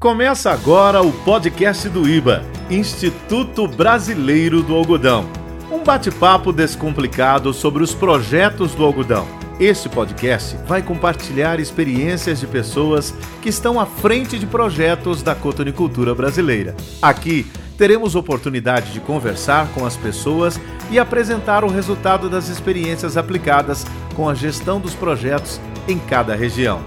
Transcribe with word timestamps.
Começa 0.00 0.50
agora 0.50 1.02
o 1.02 1.12
podcast 1.12 1.86
do 1.90 2.08
IBA, 2.08 2.42
Instituto 2.70 3.68
Brasileiro 3.68 4.62
do 4.62 4.74
Algodão. 4.74 5.28
Um 5.70 5.84
bate-papo 5.84 6.54
descomplicado 6.54 7.52
sobre 7.52 7.82
os 7.82 7.92
projetos 7.92 8.74
do 8.74 8.82
algodão. 8.82 9.28
Este 9.60 9.90
podcast 9.90 10.56
vai 10.66 10.80
compartilhar 10.80 11.60
experiências 11.60 12.40
de 12.40 12.46
pessoas 12.46 13.12
que 13.42 13.50
estão 13.50 13.78
à 13.78 13.84
frente 13.84 14.38
de 14.38 14.46
projetos 14.46 15.22
da 15.22 15.34
cotonicultura 15.34 16.14
brasileira. 16.14 16.74
Aqui 17.02 17.44
teremos 17.76 18.14
oportunidade 18.14 18.94
de 18.94 19.00
conversar 19.00 19.68
com 19.74 19.84
as 19.84 19.98
pessoas 19.98 20.58
e 20.90 20.98
apresentar 20.98 21.62
o 21.62 21.68
resultado 21.68 22.30
das 22.30 22.48
experiências 22.48 23.18
aplicadas 23.18 23.84
com 24.16 24.30
a 24.30 24.34
gestão 24.34 24.80
dos 24.80 24.94
projetos 24.94 25.60
em 25.86 25.98
cada 25.98 26.34
região. 26.34 26.80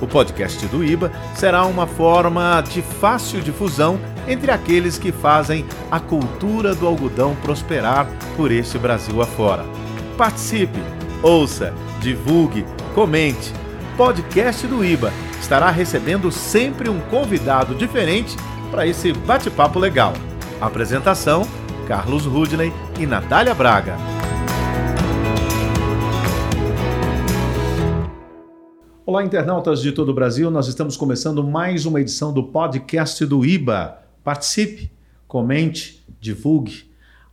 O 0.00 0.06
podcast 0.06 0.66
do 0.66 0.82
IBA 0.82 1.12
será 1.34 1.64
uma 1.66 1.86
forma 1.86 2.62
de 2.62 2.80
fácil 2.80 3.40
difusão 3.40 4.00
entre 4.26 4.50
aqueles 4.50 4.98
que 4.98 5.12
fazem 5.12 5.64
a 5.90 6.00
cultura 6.00 6.74
do 6.74 6.86
algodão 6.86 7.36
prosperar 7.42 8.08
por 8.36 8.50
este 8.50 8.78
Brasil 8.78 9.20
afora. 9.20 9.64
Participe, 10.16 10.78
ouça, 11.22 11.74
divulgue, 12.00 12.64
comente. 12.94 13.52
Podcast 13.96 14.66
do 14.66 14.84
IBA 14.84 15.12
estará 15.40 15.70
recebendo 15.70 16.30
sempre 16.32 16.88
um 16.88 17.00
convidado 17.00 17.74
diferente 17.74 18.36
para 18.70 18.86
esse 18.86 19.12
bate-papo 19.12 19.78
legal. 19.78 20.14
Apresentação: 20.60 21.46
Carlos 21.86 22.24
Rudney 22.24 22.72
e 22.98 23.06
Natália 23.06 23.54
Braga. 23.54 24.19
Olá, 29.10 29.24
internautas 29.24 29.82
de 29.82 29.90
todo 29.90 30.10
o 30.10 30.14
Brasil. 30.14 30.52
Nós 30.52 30.68
estamos 30.68 30.96
começando 30.96 31.42
mais 31.42 31.84
uma 31.84 32.00
edição 32.00 32.32
do 32.32 32.44
podcast 32.44 33.26
do 33.26 33.44
IBA. 33.44 33.98
Participe, 34.22 34.88
comente, 35.26 36.06
divulgue. 36.20 36.88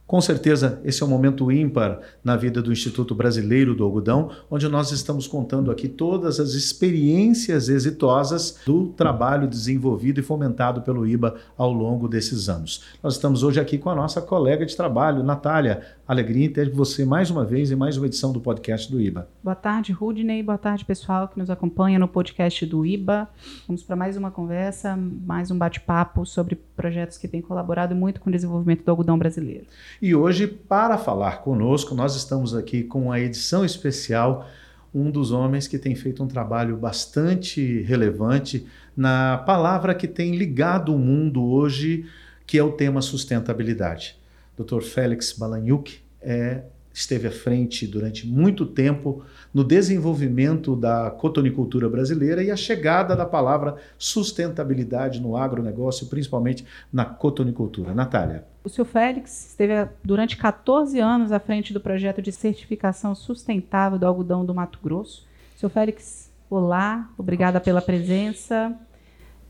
Com 0.07 0.21
certeza, 0.21 0.79
esse 0.85 1.03
é 1.03 1.05
um 1.05 1.09
momento 1.09 1.51
ímpar 1.51 1.99
na 2.23 2.37
vida 2.37 2.61
do 2.61 2.71
Instituto 2.71 3.13
Brasileiro 3.13 3.75
do 3.75 3.83
Algodão, 3.83 4.31
onde 4.49 4.65
nós 4.69 4.89
estamos 4.93 5.27
contando 5.27 5.69
aqui 5.69 5.89
todas 5.89 6.39
as 6.39 6.53
experiências 6.53 7.67
exitosas 7.67 8.61
do 8.65 8.87
trabalho 8.87 9.49
desenvolvido 9.49 10.21
e 10.21 10.23
fomentado 10.23 10.81
pelo 10.81 11.05
IBA 11.05 11.35
ao 11.57 11.73
longo 11.73 12.07
desses 12.07 12.47
anos. 12.47 12.85
Nós 13.03 13.15
estamos 13.15 13.43
hoje 13.43 13.59
aqui 13.59 13.77
com 13.77 13.89
a 13.89 13.95
nossa 13.95 14.21
colega 14.21 14.65
de 14.65 14.77
trabalho, 14.77 15.23
Natália. 15.23 15.81
Alegria 16.07 16.45
em 16.45 16.49
ter 16.49 16.69
você 16.69 17.03
mais 17.03 17.29
uma 17.29 17.43
vez 17.43 17.69
em 17.69 17.75
mais 17.75 17.97
uma 17.97 18.05
edição 18.05 18.31
do 18.31 18.39
podcast 18.39 18.89
do 18.89 19.01
IBA. 19.01 19.27
Boa 19.43 19.55
tarde, 19.55 19.91
Rudney. 19.91 20.41
Boa 20.41 20.57
tarde, 20.57 20.85
pessoal 20.85 21.27
que 21.27 21.37
nos 21.37 21.49
acompanha 21.49 21.99
no 21.99 22.07
podcast 22.07 22.65
do 22.65 22.85
IBA. 22.85 23.27
Vamos 23.67 23.83
para 23.83 23.97
mais 23.97 24.15
uma 24.15 24.31
conversa, 24.31 24.95
mais 24.95 25.51
um 25.51 25.57
bate-papo 25.57 26.25
sobre 26.25 26.55
projetos 26.55 27.17
que 27.17 27.27
têm 27.27 27.41
colaborado 27.41 27.93
muito 27.93 28.21
com 28.21 28.29
o 28.29 28.31
desenvolvimento 28.31 28.85
do 28.85 28.89
algodão 28.89 29.17
brasileiro. 29.17 29.65
E 30.01 30.13
hoje, 30.13 30.45
para 30.45 30.97
falar 30.97 31.41
conosco, 31.41 31.95
nós 31.95 32.15
estamos 32.15 32.53
aqui 32.53 32.83
com 32.83 33.11
a 33.11 33.19
edição 33.19 33.65
especial 33.65 34.47
um 34.93 35.09
dos 35.09 35.31
homens 35.31 35.67
que 35.67 35.77
tem 35.77 35.95
feito 35.95 36.23
um 36.23 36.27
trabalho 36.27 36.77
bastante 36.77 37.81
relevante 37.81 38.65
na 38.95 39.37
palavra 39.39 39.95
que 39.95 40.07
tem 40.07 40.35
ligado 40.35 40.93
o 40.93 40.99
mundo 40.99 41.43
hoje, 41.43 42.05
que 42.45 42.57
é 42.57 42.63
o 42.63 42.71
tema 42.71 43.01
sustentabilidade. 43.01 44.17
Dr. 44.57 44.81
Félix 44.81 45.33
Balanyuk 45.33 45.99
é, 46.21 46.63
esteve 46.97 47.27
à 47.27 47.31
frente 47.31 47.85
durante 47.85 48.25
muito 48.25 48.65
tempo 48.65 49.23
no 49.53 49.63
desenvolvimento 49.63 50.75
da 50.75 51.11
cotonicultura 51.11 51.87
brasileira 51.87 52.43
e 52.43 52.49
a 52.49 52.55
chegada 52.55 53.15
da 53.15 53.25
palavra 53.25 53.75
sustentabilidade 53.97 55.21
no 55.21 55.37
agronegócio, 55.37 56.07
principalmente 56.07 56.65
na 56.91 57.05
cotonicultura. 57.05 57.93
Natália. 57.93 58.45
O 58.63 58.69
senhor 58.69 58.85
Félix 58.85 59.49
esteve 59.49 59.87
durante 60.03 60.35
14 60.35 60.99
anos 60.99 61.31
à 61.31 61.39
frente 61.39 61.71
do 61.71 61.79
projeto 61.79 62.21
de 62.21 62.31
certificação 62.31 63.13
sustentável 63.13 63.99
do 63.99 64.05
algodão 64.07 64.43
do 64.43 64.53
Mato 64.53 64.79
Grosso. 64.83 65.27
Senhor 65.55 65.69
Félix, 65.69 66.31
olá, 66.49 67.09
obrigada 67.17 67.61
pela 67.61 67.81
presença. 67.81 68.75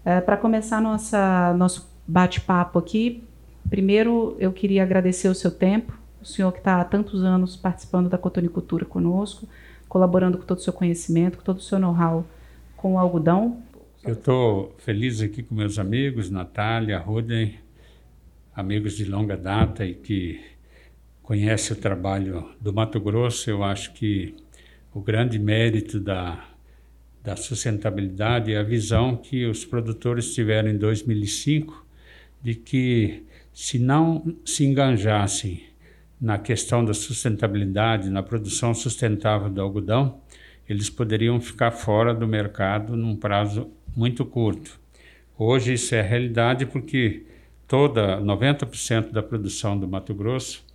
É, 0.04 0.20
Para 0.20 0.36
começar 0.36 0.82
nossa, 0.82 1.54
nosso 1.54 1.90
bate-papo 2.06 2.78
aqui, 2.78 3.24
Primeiro, 3.70 4.36
eu 4.40 4.52
queria 4.54 4.84
agradecer 4.84 5.28
o 5.28 5.36
seu 5.36 5.52
tempo, 5.52 5.98
senhor 6.28 6.52
que 6.52 6.60
está 6.60 6.80
há 6.82 6.86
tantos 6.86 7.24
anos 7.24 7.56
participando 7.56 8.10
da 8.10 8.18
cotonicultura 8.18 8.86
conosco, 8.86 9.48
colaborando 9.88 10.38
com 10.38 10.46
todo 10.46 10.58
o 10.58 10.62
seu 10.62 10.74
conhecimento, 10.74 11.38
com 11.38 11.44
todo 11.44 11.58
o 11.58 11.62
seu 11.62 11.80
know-how 11.80 12.26
com 12.78 12.94
o 12.94 13.00
algodão. 13.00 13.62
Eu 14.04 14.14
estou 14.14 14.76
feliz 14.78 15.20
aqui 15.22 15.42
com 15.42 15.56
meus 15.56 15.80
amigos, 15.80 16.30
Natália, 16.30 17.00
Rudney, 17.00 17.60
amigos 18.56 18.96
de 18.96 19.06
longa 19.06 19.36
data 19.36 19.86
e 19.86 19.94
que 19.94 20.40
conhecem 21.24 21.76
o 21.76 21.80
trabalho 21.80 22.50
do 22.62 22.72
Mato 22.72 23.00
Grosso. 23.00 23.50
Eu 23.50 23.64
acho 23.64 23.92
que 23.94 24.36
o 24.94 25.02
grande 25.02 25.38
mérito 25.38 26.00
da, 26.00 26.46
da 27.24 27.36
sustentabilidade 27.36 28.54
é 28.54 28.58
a 28.58 28.64
visão 28.64 29.18
que 29.18 29.46
os 29.46 29.66
produtores 29.66 30.34
tiveram 30.34 30.70
em 30.70 30.78
2005 30.78 31.86
de 32.42 32.56
que 32.56 33.26
se 33.52 33.80
não 33.80 34.36
se 34.46 34.64
enganjassem 34.64 35.64
na 36.20 36.38
questão 36.38 36.84
da 36.84 36.94
sustentabilidade, 36.94 38.10
na 38.10 38.24
produção 38.24 38.74
sustentável 38.74 39.50
do 39.50 39.62
algodão, 39.62 40.20
eles 40.68 40.90
poderiam 40.90 41.40
ficar 41.40 41.72
fora 41.72 42.14
do 42.14 42.28
mercado 42.28 42.98
num 42.98 43.16
prazo 43.16 43.70
muito 43.96 44.26
curto. 44.26 44.80
Hoje 45.38 45.74
isso 45.74 45.94
é 45.96 46.02
realidade 46.02 46.66
porque 46.66 47.26
toda 47.68 48.20
90% 48.20 49.12
da 49.12 49.22
produção 49.22 49.80
do 49.80 49.88
Mato 49.88 50.14
Grosso 50.14 50.66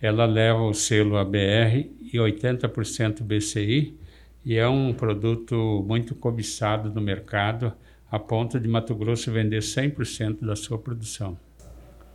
ela 0.00 0.24
leva 0.26 0.62
o 0.62 0.74
selo 0.74 1.16
ABR 1.16 1.90
e 2.12 2.18
80% 2.18 3.22
BCI 3.22 3.96
e 4.44 4.56
é 4.56 4.68
um 4.68 4.92
produto 4.92 5.84
muito 5.86 6.14
cobiçado 6.14 6.90
no 6.90 7.00
mercado 7.00 7.72
a 8.10 8.18
ponto 8.18 8.60
de 8.60 8.68
Mato 8.68 8.94
Grosso 8.94 9.32
vender 9.32 9.60
100% 9.60 10.44
da 10.44 10.54
sua 10.54 10.78
produção. 10.78 11.36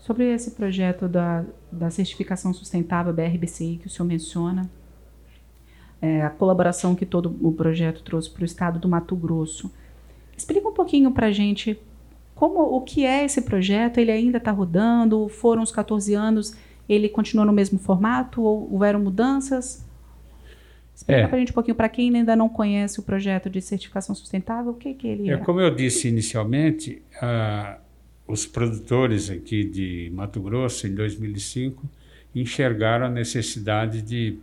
Sobre 0.10 0.34
esse 0.34 0.50
projeto 0.50 1.08
da, 1.08 1.46
da 1.72 1.92
certificação 1.92 2.52
sustentável 2.52 3.14
BRBCI 3.14 3.78
que 3.80 3.86
o 3.86 3.90
senhor 3.92 4.08
menciona, 4.08 4.68
é, 6.02 6.24
a 6.24 6.32
colaboração 6.32 6.96
que 6.96 7.06
todo 7.06 7.38
o 7.40 7.52
projeto 7.52 8.02
trouxe 8.02 8.28
para 8.28 8.42
o 8.42 8.46
estado 8.46 8.80
do 8.80 8.90
Mato 8.90 9.16
Grosso. 9.16 9.72
Explica 10.36 10.68
um 10.68 10.74
pouquinho 10.74 11.12
para 11.12 11.28
a 11.28 11.32
gente 11.32 11.80
como 12.34 12.60
o 12.60 12.82
que 12.82 13.06
é 13.06 13.24
esse 13.24 13.44
projeto, 13.44 14.00
ele 14.00 14.10
ainda 14.10 14.40
está 14.40 14.50
rodando, 14.50 15.30
foram 15.30 15.62
os 15.62 15.72
14 15.72 16.12
anos, 16.16 16.58
ele 16.90 17.08
continua 17.08 17.46
no 17.46 17.54
mesmo 17.54 17.78
formato 17.78 18.42
ou 18.42 18.68
houveram 18.74 19.00
mudanças? 19.00 19.88
Explica 20.96 21.22
é. 21.22 21.28
para 21.28 21.36
a 21.36 21.40
gente 21.40 21.52
um 21.52 21.54
pouquinho, 21.54 21.76
para 21.76 21.88
quem 21.88 22.16
ainda 22.16 22.36
não 22.36 22.50
conhece 22.50 23.00
o 23.00 23.04
projeto 23.04 23.48
de 23.48 23.62
certificação 23.62 24.16
sustentável, 24.16 24.72
o 24.72 24.76
que, 24.76 24.92
que 24.96 25.08
ele 25.08 25.30
é? 25.30 25.34
é 25.34 25.38
como 25.38 25.62
eu 25.62 25.70
disse 25.70 26.08
inicialmente, 26.08 27.04
uh, 27.22 27.89
os 28.30 28.46
produtores 28.46 29.30
aqui 29.30 29.64
de 29.64 30.12
Mato 30.14 30.40
Grosso, 30.40 30.86
em 30.86 30.94
2005, 30.94 31.90
enxergaram 32.36 33.08
a 33.08 33.10
necessidade 33.10 34.02
de 34.04 34.38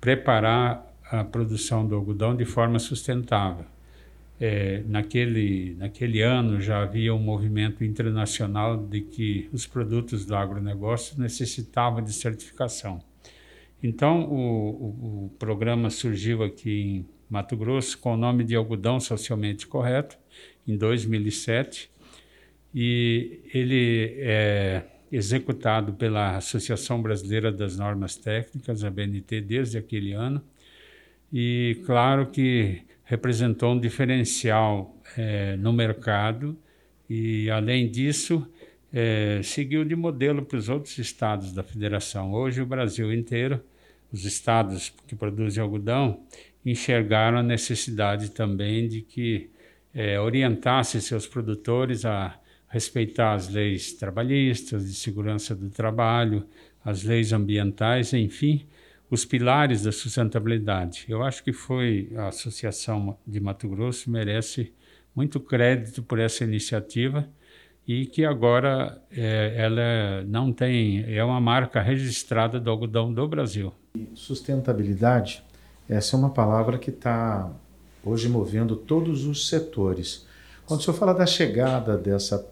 preparar 0.00 0.86
a 1.04 1.24
produção 1.24 1.86
do 1.86 1.94
algodão 1.94 2.36
de 2.36 2.44
forma 2.44 2.78
sustentável. 2.78 3.66
É, 4.40 4.82
naquele, 4.86 5.74
naquele 5.78 6.22
ano 6.22 6.60
já 6.60 6.82
havia 6.82 7.14
um 7.14 7.18
movimento 7.18 7.84
internacional 7.84 8.76
de 8.76 9.00
que 9.00 9.48
os 9.52 9.66
produtos 9.66 10.24
do 10.24 10.34
agronegócio 10.34 11.20
necessitavam 11.20 12.02
de 12.02 12.12
certificação. 12.12 13.00
Então, 13.82 14.22
o, 14.24 14.34
o, 14.34 15.24
o 15.26 15.30
programa 15.38 15.90
surgiu 15.90 16.42
aqui 16.42 16.80
em 16.80 17.06
Mato 17.28 17.56
Grosso 17.56 17.98
com 17.98 18.14
o 18.14 18.16
nome 18.16 18.44
de 18.44 18.54
Algodão 18.54 19.00
Socialmente 19.00 19.66
Correto, 19.66 20.16
em 20.66 20.76
2007, 20.76 21.91
e 22.74 23.40
ele 23.52 24.14
é 24.18 24.84
executado 25.10 25.92
pela 25.92 26.36
Associação 26.36 27.02
Brasileira 27.02 27.52
das 27.52 27.76
Normas 27.76 28.16
Técnicas, 28.16 28.82
a 28.82 28.90
BNT, 28.90 29.42
desde 29.42 29.76
aquele 29.76 30.12
ano, 30.12 30.42
e 31.32 31.82
claro 31.84 32.26
que 32.26 32.82
representou 33.04 33.72
um 33.72 33.80
diferencial 33.80 34.96
é, 35.16 35.56
no 35.56 35.72
mercado 35.72 36.56
e, 37.08 37.50
além 37.50 37.90
disso, 37.90 38.46
é, 38.92 39.40
seguiu 39.42 39.84
de 39.84 39.96
modelo 39.96 40.42
para 40.42 40.58
os 40.58 40.68
outros 40.68 40.96
estados 40.98 41.52
da 41.52 41.62
federação. 41.62 42.32
Hoje, 42.32 42.60
o 42.60 42.66
Brasil 42.66 43.12
inteiro, 43.12 43.62
os 44.12 44.24
estados 44.24 44.92
que 45.06 45.14
produzem 45.14 45.62
algodão, 45.62 46.22
enxergaram 46.64 47.38
a 47.38 47.42
necessidade 47.42 48.30
também 48.30 48.86
de 48.86 49.00
que 49.00 49.50
é, 49.94 50.20
orientasse 50.20 51.00
seus 51.00 51.26
produtores 51.26 52.04
a 52.04 52.38
respeitar 52.72 53.34
as 53.34 53.50
leis 53.50 53.92
trabalhistas, 53.92 54.86
de 54.86 54.94
segurança 54.94 55.54
do 55.54 55.68
trabalho, 55.68 56.46
as 56.82 57.02
leis 57.02 57.30
ambientais, 57.30 58.14
enfim, 58.14 58.66
os 59.10 59.26
pilares 59.26 59.82
da 59.82 59.92
sustentabilidade. 59.92 61.04
Eu 61.06 61.22
acho 61.22 61.44
que 61.44 61.52
foi 61.52 62.10
a 62.16 62.28
Associação 62.28 63.18
de 63.26 63.38
Mato 63.40 63.68
Grosso 63.68 64.10
merece 64.10 64.72
muito 65.14 65.38
crédito 65.38 66.02
por 66.02 66.18
essa 66.18 66.44
iniciativa 66.44 67.28
e 67.86 68.06
que 68.06 68.24
agora 68.24 69.02
é, 69.10 69.52
ela 69.54 70.24
não 70.26 70.50
tem, 70.50 71.04
é 71.14 71.22
uma 71.22 71.42
marca 71.42 71.78
registrada 71.78 72.58
do 72.58 72.70
algodão 72.70 73.12
do 73.12 73.28
Brasil. 73.28 73.70
Sustentabilidade, 74.14 75.44
essa 75.86 76.16
é 76.16 76.18
uma 76.18 76.30
palavra 76.30 76.78
que 76.78 76.88
está 76.88 77.52
hoje 78.02 78.30
movendo 78.30 78.76
todos 78.76 79.26
os 79.26 79.46
setores. 79.46 80.26
Quando 80.64 80.80
o 80.80 80.82
senhor 80.82 80.96
fala 80.96 81.12
da 81.12 81.26
chegada 81.26 81.98
dessa, 81.98 82.50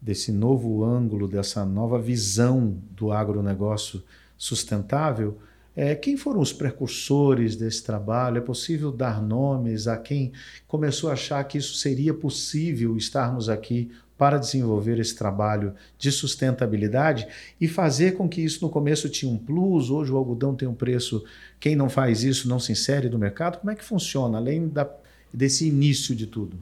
desse 0.00 0.32
novo 0.32 0.84
ângulo, 0.84 1.28
dessa 1.28 1.64
nova 1.64 1.98
visão 1.98 2.76
do 2.90 3.12
agronegócio 3.12 4.02
sustentável, 4.36 5.38
é, 5.80 5.94
quem 5.94 6.16
foram 6.16 6.40
os 6.40 6.52
precursores 6.52 7.54
desse 7.54 7.84
trabalho? 7.84 8.38
É 8.38 8.40
possível 8.40 8.90
dar 8.90 9.22
nomes 9.22 9.86
a 9.86 9.96
quem 9.96 10.32
começou 10.66 11.08
a 11.08 11.12
achar 11.12 11.44
que 11.44 11.56
isso 11.56 11.74
seria 11.74 12.12
possível 12.12 12.96
estarmos 12.96 13.48
aqui 13.48 13.88
para 14.18 14.38
desenvolver 14.38 14.98
esse 14.98 15.14
trabalho 15.14 15.72
de 15.96 16.10
sustentabilidade 16.10 17.28
e 17.60 17.68
fazer 17.68 18.16
com 18.16 18.28
que 18.28 18.40
isso 18.40 18.64
no 18.64 18.68
começo 18.68 19.08
tinha 19.08 19.30
um 19.30 19.38
plus, 19.38 19.88
hoje 19.88 20.10
o 20.10 20.16
algodão 20.16 20.56
tem 20.56 20.66
um 20.66 20.74
preço, 20.74 21.24
quem 21.60 21.76
não 21.76 21.88
faz 21.88 22.24
isso 22.24 22.48
não 22.48 22.58
se 22.58 22.72
insere 22.72 23.08
no 23.08 23.16
mercado? 23.16 23.58
Como 23.60 23.70
é 23.70 23.76
que 23.76 23.84
funciona, 23.84 24.36
além 24.36 24.66
da, 24.66 24.90
desse 25.32 25.68
início 25.68 26.12
de 26.12 26.26
tudo? 26.26 26.58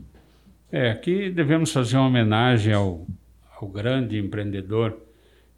É, 0.70 0.90
aqui 0.90 1.30
devemos 1.30 1.72
fazer 1.72 1.96
uma 1.96 2.06
homenagem 2.06 2.74
ao, 2.74 3.06
ao 3.60 3.68
grande 3.68 4.18
empreendedor 4.18 4.96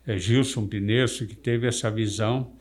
é, 0.06 0.16
Gilson 0.16 0.66
Pinesso, 0.66 1.26
que 1.26 1.36
teve 1.36 1.66
essa 1.66 1.90
visão 1.90 2.52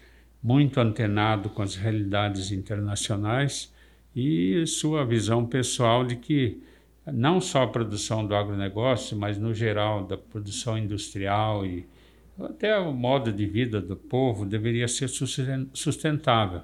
muito 0.41 0.79
antenado 0.79 1.49
com 1.49 1.61
as 1.61 1.75
realidades 1.75 2.51
internacionais 2.51 3.73
e 4.15 4.65
sua 4.65 5.05
visão 5.05 5.45
pessoal 5.45 6.03
de 6.03 6.15
que 6.15 6.61
não 7.05 7.39
só 7.39 7.63
a 7.63 7.67
produção 7.67 8.25
do 8.25 8.35
agronegócio, 8.35 9.15
mas 9.15 9.37
no 9.37 9.53
geral 9.53 10.05
da 10.05 10.17
produção 10.17 10.77
industrial 10.77 11.65
e 11.65 11.85
até 12.39 12.77
o 12.77 12.93
modo 12.93 13.31
de 13.31 13.45
vida 13.45 13.81
do 13.81 13.95
povo 13.95 14.45
deveria 14.45 14.87
ser 14.87 15.09
sustentável. 15.73 16.61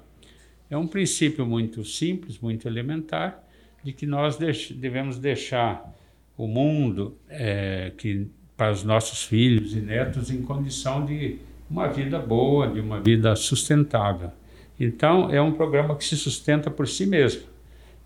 É 0.68 0.76
um 0.76 0.86
princípio 0.86 1.46
muito 1.46 1.84
simples, 1.84 2.38
muito 2.38 2.68
elementar, 2.68 3.42
de 3.82 3.92
que 3.92 4.06
nós 4.06 4.36
devemos 4.36 5.18
deixar 5.18 5.94
o 6.36 6.46
mundo 6.46 7.18
é, 7.28 7.92
que 7.96 8.28
para 8.56 8.72
os 8.72 8.84
nossos 8.84 9.22
filhos 9.22 9.74
e 9.74 9.80
netos 9.80 10.30
em 10.30 10.42
condição 10.42 11.04
de 11.04 11.38
uma 11.70 11.88
vida 11.88 12.18
boa, 12.18 12.68
de 12.68 12.80
uma 12.80 13.00
vida 13.00 13.34
sustentável. 13.34 14.30
Então, 14.78 15.30
é 15.30 15.40
um 15.40 15.52
programa 15.52 15.96
que 15.96 16.04
se 16.04 16.16
sustenta 16.16 16.70
por 16.70 16.86
si 16.86 17.06
mesmo. 17.06 17.42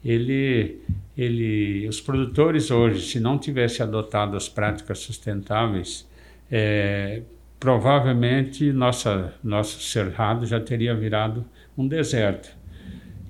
Ele, 0.04 0.80
ele, 1.16 1.88
os 1.88 2.00
produtores 2.00 2.70
hoje, 2.70 3.06
se 3.06 3.20
não 3.20 3.38
tivessem 3.38 3.84
adotado 3.84 4.36
as 4.36 4.48
práticas 4.48 5.00
sustentáveis, 5.00 6.08
é, 6.50 7.22
provavelmente 7.58 8.72
nossa, 8.72 9.34
nosso 9.42 9.80
cerrado 9.82 10.46
já 10.46 10.60
teria 10.60 10.94
virado 10.94 11.44
um 11.76 11.86
deserto. 11.86 12.56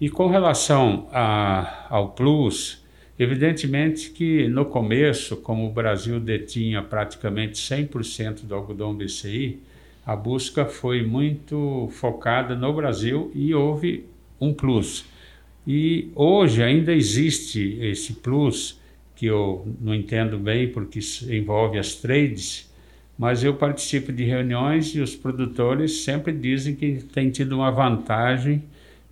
E 0.01 0.09
com 0.09 0.29
relação 0.29 1.09
a, 1.13 1.87
ao 1.89 2.11
Plus, 2.11 2.85
evidentemente 3.19 4.11
que 4.11 4.47
no 4.49 4.65
começo, 4.65 5.37
como 5.37 5.67
o 5.67 5.73
Brasil 5.73 6.21
detinha 6.21 6.83
praticamente 6.83 7.55
100% 7.55 8.45
do 8.45 8.55
algodão 8.55 8.95
BCI, 8.95 9.59
a 10.07 10.15
busca 10.15 10.65
foi 10.65 11.03
muito 11.03 11.89
focada 11.93 12.55
no 12.55 12.73
Brasil 12.73 13.31
e 13.35 13.55
houve 13.55 14.07
um 14.41 14.55
plus. 14.55 15.05
E 15.67 16.11
hoje 16.15 16.63
ainda 16.63 16.95
existe 16.95 17.79
esse 17.81 18.15
plus, 18.15 18.81
que 19.15 19.27
eu 19.27 19.67
não 19.81 19.95
entendo 19.95 20.39
bem 20.39 20.69
porque 20.69 21.01
envolve 21.29 21.77
as 21.77 21.97
trades, 21.97 22.73
mas 23.19 23.43
eu 23.43 23.55
participo 23.55 24.13
de 24.13 24.23
reuniões 24.23 24.95
e 24.95 25.01
os 25.01 25.17
produtores 25.17 26.05
sempre 26.05 26.33
dizem 26.33 26.77
que 26.77 27.03
tem 27.13 27.29
tido 27.31 27.57
uma 27.57 27.71
vantagem 27.71 28.63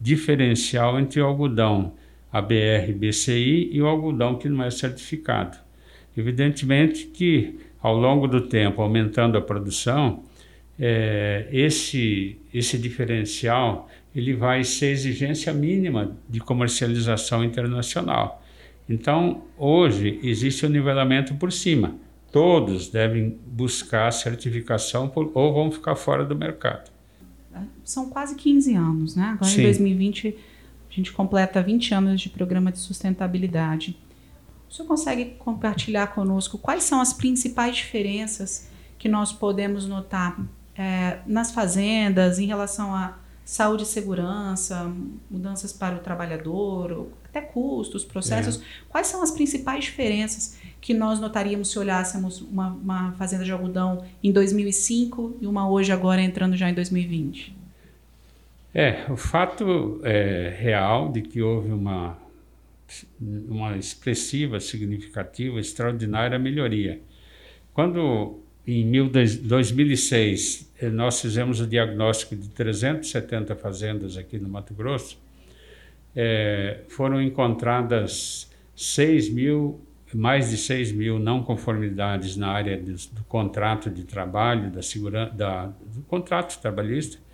diferencial 0.01 0.99
entre 1.01 1.21
o 1.21 1.27
algodão 1.27 1.93
ABR 2.33 2.93
BCI 2.95 3.71
e 3.73 3.81
o 3.81 3.87
algodão 3.87 4.37
que 4.37 4.49
não 4.49 4.65
é 4.65 4.71
certificado. 4.71 5.59
Evidentemente 6.17 7.07
que 7.07 7.59
ao 7.81 7.97
longo 7.97 8.27
do 8.27 8.49
tempo, 8.49 8.83
aumentando 8.83 9.39
a 9.39 9.41
produção, 9.41 10.25
é, 10.79 11.49
esse, 11.53 12.39
esse 12.53 12.77
diferencial 12.79 13.89
ele 14.15 14.35
vai 14.35 14.65
ser 14.65 14.87
exigência 14.87 15.53
mínima 15.53 16.17
de 16.29 16.41
comercialização 16.41 17.45
internacional. 17.45 18.43
Então, 18.89 19.43
hoje, 19.59 20.19
existe 20.23 20.65
o 20.65 20.69
um 20.69 20.73
nivelamento 20.73 21.35
por 21.35 21.53
cima. 21.53 21.95
Todos 22.33 22.89
devem 22.89 23.39
buscar 23.47 24.11
certificação 24.13 25.09
por, 25.09 25.31
ou 25.35 25.53
vão 25.53 25.71
ficar 25.71 25.97
fora 25.97 26.25
do 26.25 26.35
mercado. 26.35 26.91
São 27.85 28.11
quase 28.11 28.35
15 28.37 28.75
anos, 28.75 29.17
né? 29.17 29.25
Agora, 29.35 29.51
Sim. 29.51 29.61
em 29.61 29.65
2020, 29.65 30.37
a 30.97 30.99
gente 30.99 31.13
completa 31.13 31.63
20 31.63 31.93
anos 31.95 32.21
de 32.23 32.31
programa 32.31 32.73
de 32.73 32.79
sustentabilidade. 32.79 33.99
O 34.69 34.73
senhor 34.73 34.89
consegue 34.89 35.37
compartilhar 35.39 36.07
conosco 36.09 36.57
quais 36.57 36.85
são 36.85 37.01
as 37.01 37.13
principais 37.13 37.77
diferenças 37.77 38.69
que 38.99 39.09
nós 39.09 39.31
podemos 39.31 39.87
notar 39.87 40.41
é, 40.75 41.19
nas 41.27 41.51
fazendas, 41.51 42.39
em 42.39 42.47
relação 42.47 42.95
a 42.95 43.19
saúde 43.45 43.83
e 43.83 43.87
segurança, 43.87 44.91
mudanças 45.31 45.73
para 45.73 45.97
o 45.97 45.99
trabalhador, 45.99 47.09
até 47.27 47.43
custos, 47.43 48.05
processos. 48.05 48.57
É. 48.57 48.61
Quais 48.89 49.07
são 49.07 49.23
as 49.23 49.31
principais 49.31 49.85
diferenças 49.85 50.57
que 50.81 50.95
nós 50.95 51.21
notaríamos 51.21 51.71
se 51.71 51.79
olhássemos 51.79 52.41
uma, 52.41 52.71
uma, 52.71 53.13
fazenda 53.13 53.45
de 53.45 53.53
algodão 53.53 54.03
em 54.23 54.33
2005 54.33 55.37
e 55.41 55.47
uma 55.47 55.69
hoje 55.69 55.93
agora 55.93 56.23
entrando 56.23 56.57
já 56.57 56.71
em 56.71 56.75
2020? 56.75 57.56
É, 58.79 59.11
o 59.11 59.17
fato 59.17 60.03
é, 60.05 60.55
real 60.55 61.11
de 61.11 61.23
que 61.23 61.41
houve 61.41 61.73
uma, 61.73 62.19
uma 63.49 63.75
expressiva, 63.75 64.61
significativa, 64.61 65.59
extraordinária 65.59 66.39
melhoria. 66.39 67.01
Quando 67.73 68.39
em 68.67 68.93
2006, 69.09 70.71
eh, 70.79 70.91
nós 70.91 71.23
fizemos 71.23 71.59
o 71.59 71.67
diagnóstico 71.67 72.37
de 72.37 72.51
370 72.51 73.57
fazendas 73.57 74.19
aqui 74.19 74.39
no 74.39 74.47
Mato 74.47 74.75
Grosso. 74.75 75.19
É, 76.15 76.81
foram 76.89 77.23
encontradas 77.23 78.51
6 78.75 79.31
mil, 79.31 79.81
mais 80.13 80.51
de 80.51 80.59
6 80.59 80.93
mil 80.93 81.19
não 81.19 81.43
conformidades 81.43 82.37
na 82.37 82.49
área 82.49 82.77
do, 82.77 82.93
do 82.93 83.25
contrato 83.27 83.89
de 83.89 84.05
trabalho, 84.05 84.71
da 84.71 84.83
segurança, 84.83 85.33
da, 85.33 85.67
do 85.67 86.03
contrato 86.03 86.61
trabalhista, 86.61 87.25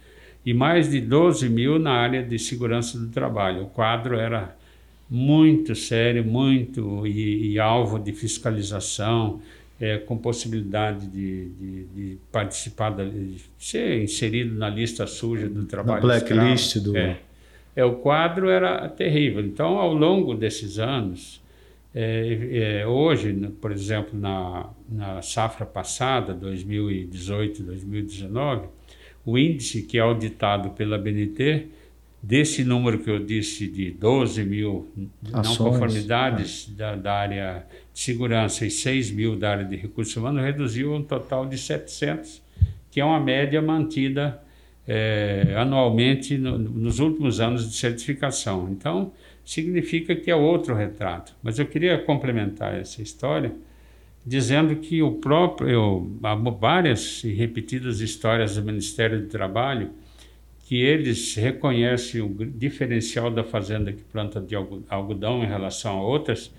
e 0.44 0.52
mais 0.52 0.90
de 0.90 1.00
12 1.00 1.48
mil 1.48 1.78
na 1.78 1.92
área 1.92 2.22
de 2.22 2.38
segurança 2.38 2.98
do 2.98 3.08
trabalho. 3.08 3.62
O 3.62 3.66
quadro 3.66 4.16
era 4.16 4.56
muito 5.08 5.74
sério, 5.74 6.24
muito 6.24 7.06
e, 7.06 7.52
e 7.52 7.58
alvo 7.58 7.98
de 7.98 8.12
fiscalização, 8.12 9.40
é, 9.80 9.98
com 9.98 10.16
possibilidade 10.16 11.06
de, 11.06 11.48
de, 11.48 11.84
de 11.84 12.18
participar, 12.30 12.90
da, 12.90 13.04
de 13.04 13.36
ser 13.58 14.02
inserido 14.02 14.54
na 14.54 14.70
lista 14.70 15.06
suja 15.06 15.48
do 15.48 15.64
trabalho. 15.64 16.06
Na 16.06 16.06
blacklist 16.06 16.78
do. 16.78 16.96
É. 16.96 17.18
é, 17.76 17.84
o 17.84 17.96
quadro 17.96 18.48
era 18.48 18.88
terrível. 18.88 19.44
Então, 19.44 19.78
ao 19.78 19.92
longo 19.92 20.34
desses 20.34 20.78
anos, 20.78 21.42
é, 21.94 22.80
é, 22.80 22.86
hoje, 22.86 23.32
por 23.60 23.70
exemplo, 23.70 24.18
na, 24.18 24.70
na 24.88 25.20
safra 25.20 25.66
passada, 25.66 26.32
2018, 26.32 27.62
2019, 27.62 28.68
o 29.24 29.38
índice 29.38 29.82
que 29.82 29.98
é 29.98 30.00
auditado 30.00 30.70
pela 30.70 30.98
BNT 30.98 31.68
Desse 32.22 32.62
número 32.62 33.00
que 33.00 33.10
eu 33.10 33.18
disse 33.18 33.66
de 33.66 33.90
12 33.90 34.44
mil 34.44 34.88
Ações, 35.32 35.58
não 35.58 35.70
conformidades 35.70 36.70
é. 36.72 36.76
da, 36.76 36.94
da, 36.94 37.14
área 37.14 37.66
de 37.92 37.98
segurança 37.98 38.64
e 38.64 38.70
6 38.70 39.10
mil 39.10 39.34
da 39.34 39.50
área 39.50 39.64
de 39.64 39.74
recursos 39.74 40.14
humanos, 40.14 40.40
reduziu 40.40 40.94
um 40.94 41.02
total 41.02 41.46
de 41.46 41.58
700, 41.58 42.40
que 42.92 43.00
é 43.00 43.04
uma 43.04 43.18
média 43.18 43.60
mantida 43.60 44.40
é, 44.86 45.52
anualmente 45.56 46.38
no, 46.38 46.56
nos 46.56 47.00
últimos 47.00 47.40
anos 47.40 47.68
de 47.68 47.76
certificação. 47.76 48.68
Então, 48.70 49.12
significa 49.44 50.14
que 50.14 50.30
é 50.30 50.36
outro 50.36 50.76
retrato. 50.76 51.34
Mas 51.42 51.58
eu 51.58 51.66
queria 51.66 51.98
complementar 51.98 52.72
essa 52.78 53.02
história 53.02 53.52
dizendo 54.24 54.76
que 54.76 55.02
o 55.02 55.12
próprio, 55.12 56.16
há 56.22 56.34
várias 56.34 57.24
e 57.24 57.32
repetidas 57.32 58.00
histórias 58.00 58.56
do 58.56 58.62
Ministério 58.62 59.20
do 59.20 59.26
Trabalho 59.26 59.90
que 60.64 60.80
eles 60.80 61.34
reconhecem 61.34 62.22
o 62.22 62.28
diferencial 62.46 63.30
da 63.30 63.44
fazenda 63.44 63.92
que 63.92 64.02
planta 64.04 64.40
de 64.40 64.54
algodão 64.88 65.42
em 65.42 65.46
relação 65.46 65.98
a 65.98 66.02
outras, 66.02 66.54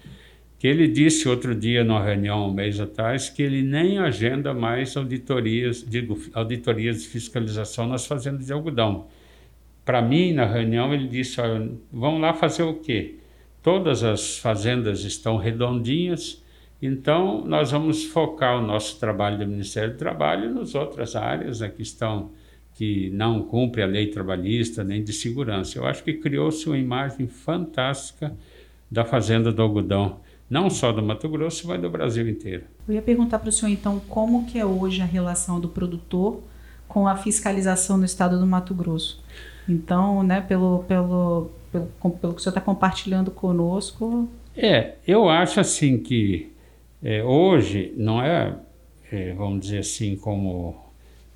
que 0.60 0.68
ele 0.68 0.88
disse 0.88 1.28
outro 1.28 1.56
dia 1.56 1.84
numa 1.84 2.04
reunião 2.04 2.48
um 2.48 2.54
mês 2.54 2.80
atrás 2.80 3.30
que 3.30 3.42
ele 3.42 3.64
nem 3.64 3.98
agenda 3.98 4.54
mais 4.54 4.96
auditorias, 4.96 5.84
digo, 5.88 6.22
auditorias 6.34 7.02
de 7.02 7.08
fiscalização 7.08 7.88
nas 7.88 8.06
fazendas 8.06 8.46
de 8.46 8.54
algodão. 8.54 9.08
Para 9.84 10.02
mim, 10.02 10.32
na 10.32 10.46
reunião, 10.46 10.94
ele 10.94 11.08
disse: 11.08 11.38
vamos 11.92 12.22
lá 12.22 12.34
fazer 12.34 12.64
o 12.64 12.76
quê? 12.76 13.16
Todas 13.62 14.04
as 14.04 14.38
fazendas 14.38 15.04
estão 15.04 15.38
redondinhas, 15.38 16.43
Então, 16.86 17.46
nós 17.46 17.72
vamos 17.72 18.04
focar 18.04 18.58
o 18.58 18.62
nosso 18.62 19.00
trabalho 19.00 19.38
do 19.38 19.48
Ministério 19.48 19.94
do 19.94 19.98
Trabalho 19.98 20.54
nas 20.54 20.76
outras 20.76 21.16
áreas 21.16 21.62
né, 21.62 21.70
que 21.70 21.82
estão 21.82 22.32
que 22.74 23.10
não 23.12 23.42
cumpre 23.42 23.82
a 23.82 23.86
lei 23.86 24.08
trabalhista 24.08 24.84
nem 24.84 25.02
de 25.02 25.14
segurança. 25.14 25.78
Eu 25.78 25.86
acho 25.86 26.04
que 26.04 26.12
criou-se 26.12 26.68
uma 26.68 26.78
imagem 26.78 27.26
fantástica 27.26 28.36
da 28.92 29.06
fazenda 29.06 29.50
do 29.50 29.62
algodão, 29.62 30.18
não 30.50 30.70
só 30.70 30.92
do 30.92 31.02
Mato 31.02 31.30
Grosso, 31.30 31.70
mas 31.70 31.82
do 31.82 31.90
Brasil 31.90 32.28
inteiro. 32.28 32.66
Eu 32.86 32.96
ia 32.96 33.02
perguntar 33.02 33.40
para 33.40 33.48
o 33.48 33.52
senhor 33.52 33.72
então 33.72 34.02
como 34.10 34.46
que 34.46 34.60
é 34.60 34.66
hoje 34.66 35.02
a 35.02 35.06
relação 35.06 35.62
do 35.62 35.70
produtor 35.70 36.44
com 36.86 37.08
a 37.08 37.16
fiscalização 37.16 37.96
no 37.96 38.04
estado 38.04 38.38
do 38.38 38.46
Mato 38.46 38.74
Grosso. 38.74 39.24
Então, 39.70 40.22
né, 40.22 40.42
pelo, 40.42 40.84
pelo, 40.84 41.50
pelo, 41.72 41.88
pelo 42.20 42.34
que 42.34 42.42
o 42.42 42.44
senhor 42.44 42.52
está 42.52 42.60
compartilhando 42.62 43.32
conosco. 43.32 44.28
É, 44.58 44.96
eu 45.08 45.30
acho 45.30 45.62
assim 45.62 45.98
que 45.98 46.53
é, 47.04 47.22
hoje 47.22 47.94
não 47.98 48.22
é, 48.22 48.56
é, 49.12 49.34
vamos 49.34 49.62
dizer 49.62 49.80
assim, 49.80 50.16
como. 50.16 50.82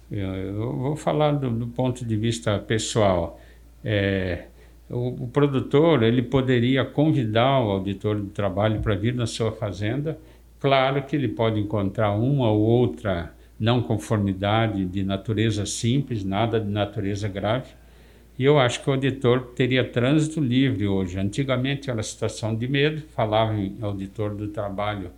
Eu, 0.09 0.33
eu 0.33 0.77
vou 0.77 0.95
falar 0.95 1.33
do, 1.33 1.49
do, 1.49 1.67
ponto 1.67 2.05
de 2.05 2.15
vista 2.15 2.57
pessoal. 2.57 3.37
É, 3.83 4.45
o, 4.89 5.25
o, 5.25 5.27
produtor 5.27 6.03
ele 6.03 6.21
poderia 6.21 6.85
convidar 6.85 7.59
o 7.59 7.71
auditor 7.71 8.15
do 8.15 8.27
trabalho 8.27 8.79
para 8.79 8.95
vir 8.95 9.13
na 9.13 9.25
sua 9.25 9.51
fazenda. 9.51 10.17
Claro 10.59 11.03
que 11.03 11.15
ele 11.15 11.27
pode 11.27 11.59
encontrar 11.59 12.13
uma 12.13 12.49
ou 12.49 12.61
outra 12.61 13.33
não 13.59 13.81
conformidade 13.81 14.85
de 14.85 15.03
natureza 15.03 15.65
simples, 15.65 16.23
nada 16.23 16.59
de 16.59 16.69
natureza 16.69 17.27
grave. 17.27 17.71
E 18.39 18.45
eu 18.45 18.57
acho 18.57 18.81
que 18.81 18.89
o 18.89 18.93
auditor 18.93 19.51
teria 19.55 19.83
trânsito 19.83 20.39
livre 20.39 20.87
hoje. 20.87 21.19
Antigamente 21.19 21.89
era 21.89 22.01
situação 22.01 22.55
de 22.55 22.67
medo, 22.67 23.01
falava 23.13 23.55
em 23.55 23.75
auditor 23.81 24.33
do 24.33 24.47
trabalho 24.47 25.11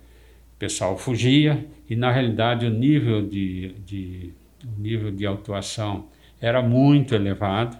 pessoal 0.60 0.98
fugia 0.98 1.66
e 1.88 1.96
na 1.96 2.12
realidade 2.12 2.66
o 2.66 2.70
nível 2.70 3.26
de, 3.26 3.72
de, 3.84 4.34
o 4.62 4.80
nível 4.80 5.10
de 5.10 5.24
autuação 5.24 6.06
era 6.38 6.62
muito 6.62 7.14
elevado 7.14 7.78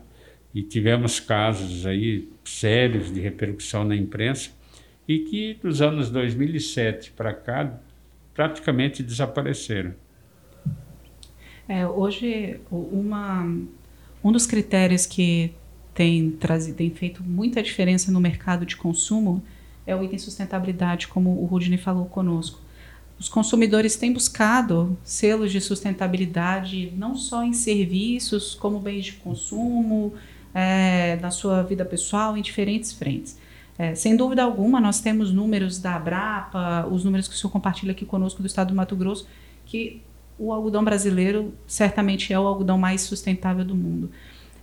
e 0.54 0.62
tivemos 0.62 1.20
casos 1.20 1.84
aí 1.84 2.26
sérios 2.42 3.12
de 3.12 3.20
repercussão 3.20 3.84
na 3.84 3.94
imprensa 3.94 4.50
e 5.06 5.18
que 5.18 5.58
dos 5.62 5.82
anos 5.82 6.10
2007 6.10 7.12
para 7.12 7.34
cá 7.34 7.78
praticamente 8.32 9.02
desapareceram. 9.02 9.94
É, 11.68 11.86
hoje 11.86 12.60
uma, 12.70 13.44
um 14.24 14.32
dos 14.32 14.46
critérios 14.46 15.04
que 15.04 15.52
tem, 15.92 16.30
trazido, 16.30 16.78
tem 16.78 16.90
feito 16.90 17.22
muita 17.22 17.62
diferença 17.62 18.10
no 18.10 18.20
mercado 18.20 18.64
de 18.64 18.74
consumo 18.74 19.42
é 19.86 19.94
o 19.94 20.02
item 20.02 20.18
sustentabilidade, 20.18 21.08
como 21.08 21.42
o 21.42 21.44
Rudney 21.44 21.76
falou 21.76 22.06
conosco 22.06 22.69
os 23.20 23.28
consumidores 23.28 23.96
têm 23.96 24.14
buscado 24.14 24.96
selos 25.04 25.52
de 25.52 25.60
sustentabilidade 25.60 26.90
não 26.96 27.14
só 27.14 27.44
em 27.44 27.52
serviços, 27.52 28.54
como 28.54 28.80
bens 28.80 29.04
de 29.04 29.12
consumo, 29.12 30.14
é, 30.54 31.16
na 31.20 31.30
sua 31.30 31.62
vida 31.62 31.84
pessoal, 31.84 32.34
em 32.34 32.40
diferentes 32.40 32.92
frentes. 32.92 33.38
É, 33.78 33.94
sem 33.94 34.16
dúvida 34.16 34.42
alguma, 34.42 34.80
nós 34.80 35.02
temos 35.02 35.30
números 35.30 35.78
da 35.78 35.96
Abrapa, 35.96 36.88
os 36.90 37.04
números 37.04 37.28
que 37.28 37.34
o 37.34 37.36
senhor 37.36 37.50
compartilha 37.50 37.92
aqui 37.92 38.06
conosco 38.06 38.40
do 38.40 38.46
estado 38.46 38.68
do 38.68 38.74
Mato 38.74 38.96
Grosso, 38.96 39.26
que 39.66 40.00
o 40.38 40.50
algodão 40.50 40.82
brasileiro 40.82 41.52
certamente 41.66 42.32
é 42.32 42.40
o 42.40 42.46
algodão 42.46 42.78
mais 42.78 43.02
sustentável 43.02 43.66
do 43.66 43.74
mundo. 43.74 44.10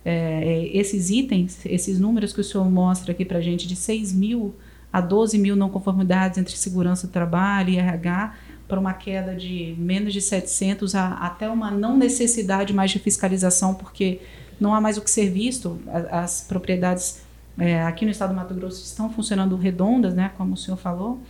É, 0.04 0.68
esses 0.72 1.10
itens, 1.10 1.64
esses 1.64 2.00
números 2.00 2.32
que 2.32 2.40
o 2.40 2.44
senhor 2.44 2.68
mostra 2.68 3.12
aqui 3.12 3.24
para 3.24 3.40
gente, 3.40 3.68
de 3.68 3.76
6 3.76 4.12
mil 4.12 4.52
a 4.92 5.00
12 5.00 5.38
mil 5.38 5.54
não 5.54 5.68
conformidades 5.68 6.38
entre 6.38 6.56
segurança 6.56 7.06
do 7.06 7.12
trabalho 7.12 7.70
e 7.70 7.76
RH, 7.76 8.34
para 8.68 8.78
uma 8.78 8.92
queda 8.92 9.34
de 9.34 9.74
menos 9.78 10.12
de 10.12 10.20
700 10.20 10.94
a, 10.94 11.14
até 11.14 11.48
uma 11.48 11.70
não 11.70 11.96
necessidade 11.96 12.72
mais 12.72 12.90
de 12.90 12.98
fiscalização, 12.98 13.74
porque 13.74 14.20
não 14.60 14.74
há 14.74 14.80
mais 14.80 14.98
o 14.98 15.02
que 15.02 15.10
ser 15.10 15.30
visto. 15.30 15.80
As, 16.10 16.42
propriedades 16.42 17.22
é, 17.58 17.82
aqui 17.82 18.04
no 18.04 18.10
estado 18.10 18.30
do 18.30 18.36
Mato 18.36 18.54
Grosso 18.54 18.84
estão 18.84 19.10
funcionando 19.10 19.56
redondas, 19.56 20.14
né, 20.14 20.30
como 20.36 20.54
o 20.54 20.56
senhor 20.56 20.76
falou. 20.76 21.20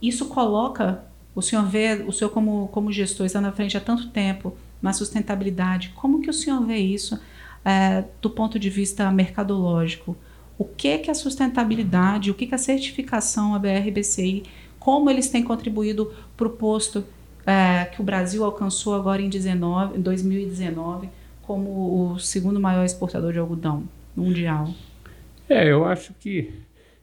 Isso 0.00 0.26
coloca 0.26 1.02
o 1.34 1.42
senhor 1.42 1.66
vê, 1.66 2.04
o 2.06 2.12
senhor 2.12 2.30
como, 2.30 2.68
como 2.68 2.92
gestor 2.92 3.26
está 3.26 3.40
na 3.40 3.50
frente 3.50 3.76
há 3.76 3.80
tanto 3.80 4.08
tempo 4.10 4.56
na 4.80 4.92
sustentabilidade. 4.92 5.92
Como 5.96 6.20
que 6.20 6.30
o 6.30 6.32
senhor 6.32 6.64
vê 6.64 6.76
isso 6.76 7.18
é, 7.64 8.04
do 8.22 8.30
ponto 8.30 8.58
de 8.58 8.70
vista 8.70 9.10
mercadológico? 9.10 10.16
O 10.56 10.64
que 10.64 10.98
que 10.98 11.10
a 11.10 11.14
sustentabilidade, 11.14 12.30
o 12.30 12.34
que 12.34 12.46
que 12.46 12.54
a 12.54 12.58
certificação 12.58 13.54
ABR-BCI 13.54 14.44
como 14.84 15.08
eles 15.08 15.30
têm 15.30 15.42
contribuído 15.42 16.12
para 16.36 16.46
o 16.46 16.50
posto 16.50 17.02
é, 17.46 17.86
que 17.86 18.02
o 18.02 18.04
Brasil 18.04 18.44
alcançou 18.44 18.94
agora 18.94 19.22
em, 19.22 19.30
19, 19.30 19.96
em 19.96 20.00
2019 20.02 21.08
como 21.40 22.12
o 22.12 22.18
segundo 22.18 22.60
maior 22.60 22.84
exportador 22.84 23.32
de 23.32 23.38
algodão 23.38 23.88
mundial? 24.14 24.68
É, 25.48 25.70
eu 25.70 25.86
acho 25.86 26.12
que 26.20 26.52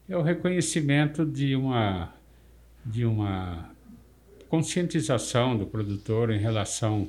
é 0.07 0.15
o 0.15 0.21
reconhecimento 0.21 1.25
de 1.25 1.55
uma, 1.55 2.13
de 2.85 3.03
uma 3.03 3.71
conscientização 4.47 5.57
do 5.57 5.65
produtor 5.65 6.29
em 6.29 6.38
relação 6.38 7.07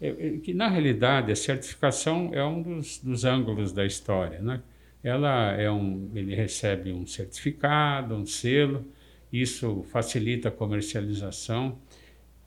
é, 0.00 0.08
é, 0.08 0.30
que 0.38 0.52
na 0.52 0.68
realidade 0.68 1.30
a 1.30 1.36
certificação 1.36 2.30
é 2.32 2.44
um 2.44 2.60
dos, 2.60 2.98
dos 2.98 3.24
ângulos 3.24 3.70
da 3.70 3.86
história, 3.86 4.40
né? 4.40 4.60
Ela 5.04 5.52
é 5.52 5.70
um, 5.70 6.10
ele 6.12 6.34
recebe 6.34 6.92
um 6.92 7.06
certificado, 7.06 8.16
um 8.16 8.26
selo 8.26 8.84
isso 9.32 9.82
facilita 9.84 10.48
a 10.48 10.52
comercialização. 10.52 11.78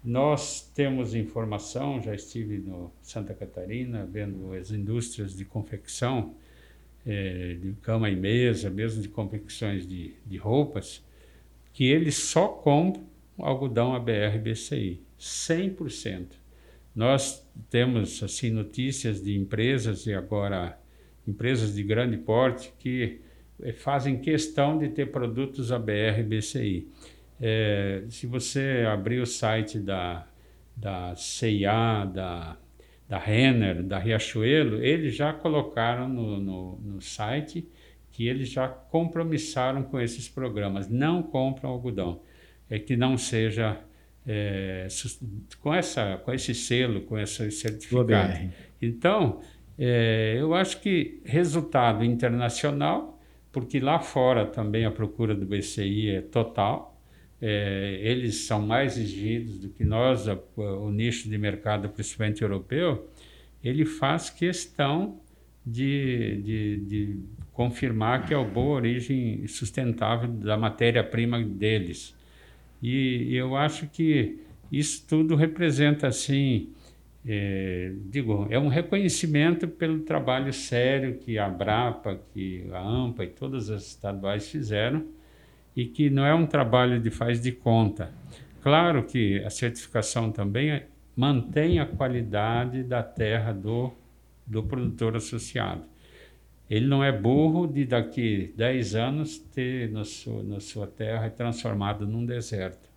Nós 0.03 0.61
temos 0.75 1.15
informação, 1.15 1.99
já 1.99 2.13
estive 2.13 2.59
no 2.59 2.93
Santa 3.01 3.33
Catarina 3.33 4.05
vendo 4.05 4.53
as 4.53 4.69
indústrias 4.69 5.35
de 5.35 5.43
confecção, 5.43 6.35
é, 7.05 7.55
de 7.55 7.73
cama 7.81 8.09
e 8.09 8.15
mesa, 8.15 8.69
mesmo 8.69 9.01
de 9.01 9.09
confecções 9.09 9.87
de, 9.87 10.13
de 10.25 10.37
roupas, 10.37 11.03
que 11.73 11.85
eles 11.85 12.15
só 12.15 12.47
compram 12.47 13.03
algodão 13.37 13.93
ABR-BCI, 13.95 15.01
100%. 15.19 16.27
Nós 16.95 17.45
temos 17.69 18.23
assim 18.23 18.49
notícias 18.49 19.21
de 19.21 19.37
empresas 19.37 20.05
e 20.05 20.13
agora 20.13 20.79
empresas 21.27 21.75
de 21.75 21.83
grande 21.83 22.17
porte 22.17 22.71
que 22.79 23.19
fazem 23.77 24.17
questão 24.17 24.77
de 24.77 24.89
ter 24.89 25.11
produtos 25.11 25.71
ABR 25.71 26.23
BCI. 26.23 26.87
É, 27.39 28.03
se 28.09 28.27
você 28.27 28.85
abrir 28.87 29.19
o 29.19 29.25
site 29.25 29.79
da, 29.79 30.25
da 30.75 31.15
CIA, 31.15 32.05
da, 32.05 32.57
da 33.07 33.17
Renner, 33.17 33.83
da 33.83 33.99
Riachuelo, 33.99 34.83
eles 34.83 35.15
já 35.15 35.33
colocaram 35.33 36.07
no, 36.07 36.39
no, 36.39 36.77
no 36.77 37.01
site 37.01 37.67
que 38.11 38.27
eles 38.27 38.49
já 38.49 38.67
compromissaram 38.67 39.83
com 39.83 39.99
esses 39.99 40.29
programas. 40.29 40.89
Não 40.89 41.21
compram 41.21 41.69
algodão. 41.69 42.21
É 42.69 42.79
que 42.79 42.95
não 42.95 43.17
seja 43.17 43.77
é, 44.25 44.87
com, 45.59 45.73
essa, 45.73 46.17
com 46.23 46.33
esse 46.33 46.55
selo, 46.55 47.01
com 47.01 47.19
esse 47.19 47.51
certificado. 47.51 48.49
Então, 48.81 49.41
é, 49.77 50.37
eu 50.39 50.53
acho 50.53 50.79
que 50.81 51.21
resultado 51.25 52.03
internacional 52.03 53.14
porque 53.55 53.79
lá 53.79 53.99
fora 53.99 54.45
também 54.45 54.83
a 54.83 54.91
procura 54.91 55.33
do 55.33 55.45
BCI 55.45 56.09
é 56.09 56.21
total. 56.21 57.01
É, 57.41 58.01
eles 58.01 58.45
são 58.47 58.61
mais 58.61 58.97
exigidos 58.97 59.59
do 59.59 59.69
que 59.69 59.85
nós, 59.85 60.27
a, 60.27 60.37
o 60.57 60.91
nicho 60.91 61.29
de 61.29 61.37
mercado, 61.37 61.87
principalmente 61.87 62.41
europeu, 62.41 63.09
ele 63.63 63.85
faz 63.85 64.29
questão 64.29 65.21
de, 65.65 66.41
de, 66.43 66.77
de 66.85 67.19
confirmar 67.53 68.25
que 68.25 68.33
é 68.33 68.37
a 68.37 68.43
boa 68.43 68.75
origem 68.75 69.47
sustentável 69.47 70.27
da 70.27 70.57
matéria-prima 70.57 71.41
deles. 71.41 72.13
E, 72.83 73.29
e 73.29 73.35
eu 73.37 73.55
acho 73.55 73.87
que 73.87 74.37
isso 74.69 75.05
tudo 75.07 75.33
representa, 75.33 76.07
assim, 76.07 76.73
é, 77.27 77.91
digo, 78.05 78.47
é 78.51 78.59
um 78.59 78.67
reconhecimento 78.67 79.67
pelo 79.67 80.01
trabalho 80.01 80.53
sério 80.53 81.15
que 81.15 81.39
a 81.39 81.49
Brapa, 81.49 82.19
que 82.33 82.67
a 82.71 82.79
AMPA 82.79 83.23
e 83.23 83.27
todas 83.27 83.69
as 83.69 83.87
estaduais 83.87 84.47
fizeram 84.49 85.05
e 85.75 85.85
que 85.85 86.09
não 86.09 86.25
é 86.25 86.33
um 86.33 86.45
trabalho 86.45 86.99
de 86.99 87.09
faz 87.09 87.41
de 87.41 87.51
conta. 87.51 88.11
Claro 88.61 89.03
que 89.03 89.43
a 89.43 89.49
certificação 89.49 90.31
também 90.31 90.83
mantém 91.15 91.79
a 91.79 91.85
qualidade 91.85 92.83
da 92.83 93.01
terra 93.01 93.51
do, 93.51 93.91
do 94.45 94.61
produtor 94.63 95.15
associado. 95.15 95.83
Ele 96.69 96.87
não 96.87 97.03
é 97.03 97.11
burro 97.11 97.67
de 97.67 97.85
daqui 97.85 98.53
10 98.55 98.95
anos 98.95 99.37
ter 99.37 99.91
na 99.91 100.03
sua, 100.03 100.43
na 100.43 100.59
sua 100.59 100.87
terra 100.87 101.29
transformado 101.29 102.07
num 102.07 102.25
deserto. 102.25 102.89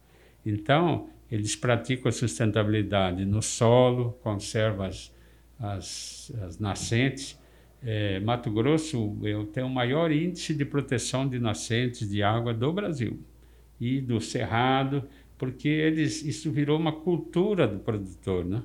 Então, 0.45 1.09
eles 1.31 1.55
praticam 1.55 2.09
a 2.09 2.13
sustentabilidade 2.13 3.25
no 3.25 3.43
solo, 3.43 4.13
conservam 4.23 4.87
as, 4.87 5.15
as, 5.59 6.33
as 6.43 6.59
nascentes. 6.59 7.39
É, 7.83 8.19
Mato 8.21 8.51
Grosso 8.51 9.17
tenho 9.53 9.67
o 9.67 9.71
maior 9.71 10.11
índice 10.11 10.53
de 10.55 10.65
proteção 10.65 11.29
de 11.29 11.39
nascentes 11.39 12.09
de 12.09 12.23
água 12.23 12.53
do 12.53 12.73
Brasil. 12.73 13.21
e 13.81 14.01
do 14.01 14.21
cerrado, 14.21 15.05
porque 15.37 15.69
eles, 15.69 16.25
isso 16.25 16.51
virou 16.51 16.79
uma 16.79 16.93
cultura 16.93 17.69
do 17.69 17.79
produtor. 17.79 18.45
Né? 18.45 18.63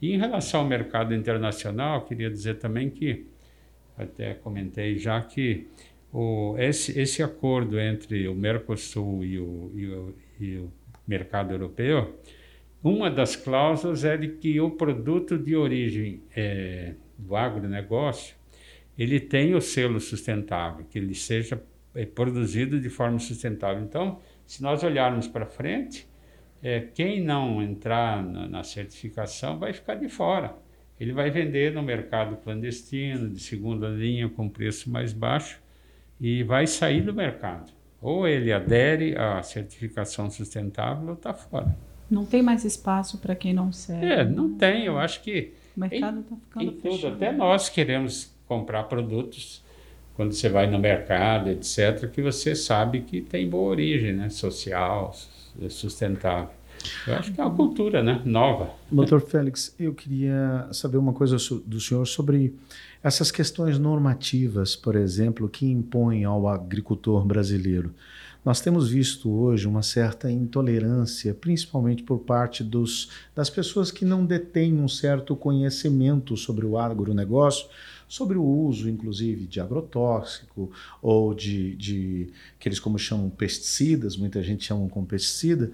E 0.00 0.12
em 0.12 0.18
relação 0.18 0.60
ao 0.60 0.66
mercado 0.66 1.14
internacional, 1.14 2.04
queria 2.04 2.30
dizer 2.30 2.58
também 2.58 2.90
que, 2.90 3.26
até 3.96 4.34
comentei 4.34 4.98
já 4.98 5.20
que 5.22 5.66
o, 6.12 6.54
esse, 6.58 6.98
esse 6.98 7.22
acordo 7.22 7.80
entre 7.80 8.28
o 8.28 8.34
Mercosul 8.34 9.24
e 9.24 9.38
o, 9.38 9.72
e 9.74 9.86
o, 9.86 10.14
e 10.38 10.56
o 10.58 10.72
mercado 11.06 11.52
europeu, 11.52 12.18
uma 12.82 13.10
das 13.10 13.36
cláusulas 13.36 14.04
é 14.04 14.16
de 14.16 14.28
que 14.28 14.60
o 14.60 14.70
produto 14.70 15.38
de 15.38 15.54
origem 15.54 16.22
é, 16.34 16.94
do 17.16 17.36
agronegócio 17.36 18.34
ele 18.98 19.18
tem 19.20 19.54
o 19.54 19.60
selo 19.60 20.00
sustentável, 20.00 20.84
que 20.88 20.98
ele 20.98 21.14
seja 21.14 21.62
é, 21.94 22.04
produzido 22.04 22.80
de 22.80 22.88
forma 22.88 23.18
sustentável. 23.18 23.82
Então, 23.82 24.20
se 24.46 24.62
nós 24.62 24.82
olharmos 24.82 25.26
para 25.26 25.46
frente, 25.46 26.06
é, 26.62 26.80
quem 26.80 27.22
não 27.22 27.62
entrar 27.62 28.22
na, 28.22 28.48
na, 28.48 28.62
certificação 28.62 29.58
vai 29.58 29.72
ficar 29.72 29.94
de 29.94 30.08
fora. 30.08 30.54
Ele 31.00 31.12
vai 31.12 31.30
vender 31.30 31.72
no 31.72 31.82
mercado 31.82 32.36
clandestino, 32.36 33.28
de 33.28 33.40
segunda 33.40 33.88
linha, 33.88 34.28
com 34.28 34.48
preço 34.48 34.90
mais 34.90 35.12
baixo, 35.12 35.60
e 36.20 36.44
vai 36.44 36.66
sair 36.66 37.00
do 37.00 37.12
mercado. 37.12 37.72
Ou 38.02 38.26
ele 38.26 38.52
adere 38.52 39.16
à 39.16 39.40
certificação 39.42 40.28
sustentável 40.28 41.08
ou 41.08 41.14
está 41.14 41.32
fora. 41.32 41.74
Não 42.10 42.26
tem 42.26 42.42
mais 42.42 42.64
espaço 42.64 43.18
para 43.18 43.34
quem 43.34 43.54
não 43.54 43.72
serve. 43.72 44.04
É, 44.04 44.24
não 44.24 44.52
tem. 44.54 44.84
Eu 44.84 44.98
acho 44.98 45.22
que. 45.22 45.52
O 45.76 45.80
mercado 45.80 46.20
está 46.20 46.36
ficando 46.36 46.64
em 46.64 46.70
tudo. 46.72 47.06
Até 47.06 47.32
nós 47.32 47.68
queremos 47.68 48.34
comprar 48.46 48.82
produtos 48.84 49.62
quando 50.14 50.32
você 50.32 50.48
vai 50.48 50.66
no 50.66 50.78
mercado, 50.78 51.48
etc., 51.48 52.10
que 52.10 52.20
você 52.20 52.54
sabe 52.54 53.00
que 53.00 53.22
tem 53.22 53.48
boa 53.48 53.70
origem, 53.70 54.12
né? 54.12 54.28
Social, 54.28 55.14
sustentável. 55.70 56.50
Eu 57.06 57.14
acho 57.14 57.32
que 57.32 57.40
é 57.40 57.44
uma 57.44 57.54
cultura 57.54 58.02
né? 58.02 58.20
nova. 58.24 58.70
Doutor 58.90 59.20
Félix, 59.20 59.74
eu 59.78 59.94
queria 59.94 60.68
saber 60.72 60.96
uma 60.96 61.12
coisa 61.12 61.36
do 61.66 61.80
senhor 61.80 62.06
sobre 62.06 62.54
essas 63.02 63.30
questões 63.30 63.78
normativas, 63.78 64.76
por 64.76 64.94
exemplo, 64.94 65.48
que 65.48 65.66
impõem 65.66 66.24
ao 66.24 66.48
agricultor 66.48 67.24
brasileiro. 67.24 67.92
Nós 68.44 68.60
temos 68.60 68.88
visto 68.88 69.30
hoje 69.30 69.68
uma 69.68 69.82
certa 69.82 70.30
intolerância, 70.30 71.32
principalmente 71.32 72.02
por 72.02 72.18
parte 72.18 72.64
dos, 72.64 73.08
das 73.36 73.48
pessoas 73.48 73.92
que 73.92 74.04
não 74.04 74.26
detêm 74.26 74.74
um 74.74 74.88
certo 74.88 75.36
conhecimento 75.36 76.36
sobre 76.36 76.66
o 76.66 76.76
agronegócio, 76.76 77.68
sobre 78.08 78.36
o 78.36 78.44
uso, 78.44 78.90
inclusive, 78.90 79.46
de 79.46 79.60
agrotóxico 79.60 80.70
ou 81.00 81.32
de, 81.32 81.76
de 81.76 82.28
que 82.58 82.68
eles 82.68 82.80
como 82.80 82.98
chamam 82.98 83.30
pesticidas, 83.30 84.16
muita 84.16 84.42
gente 84.42 84.64
chama 84.64 84.88
como 84.88 85.06
pesticida, 85.06 85.70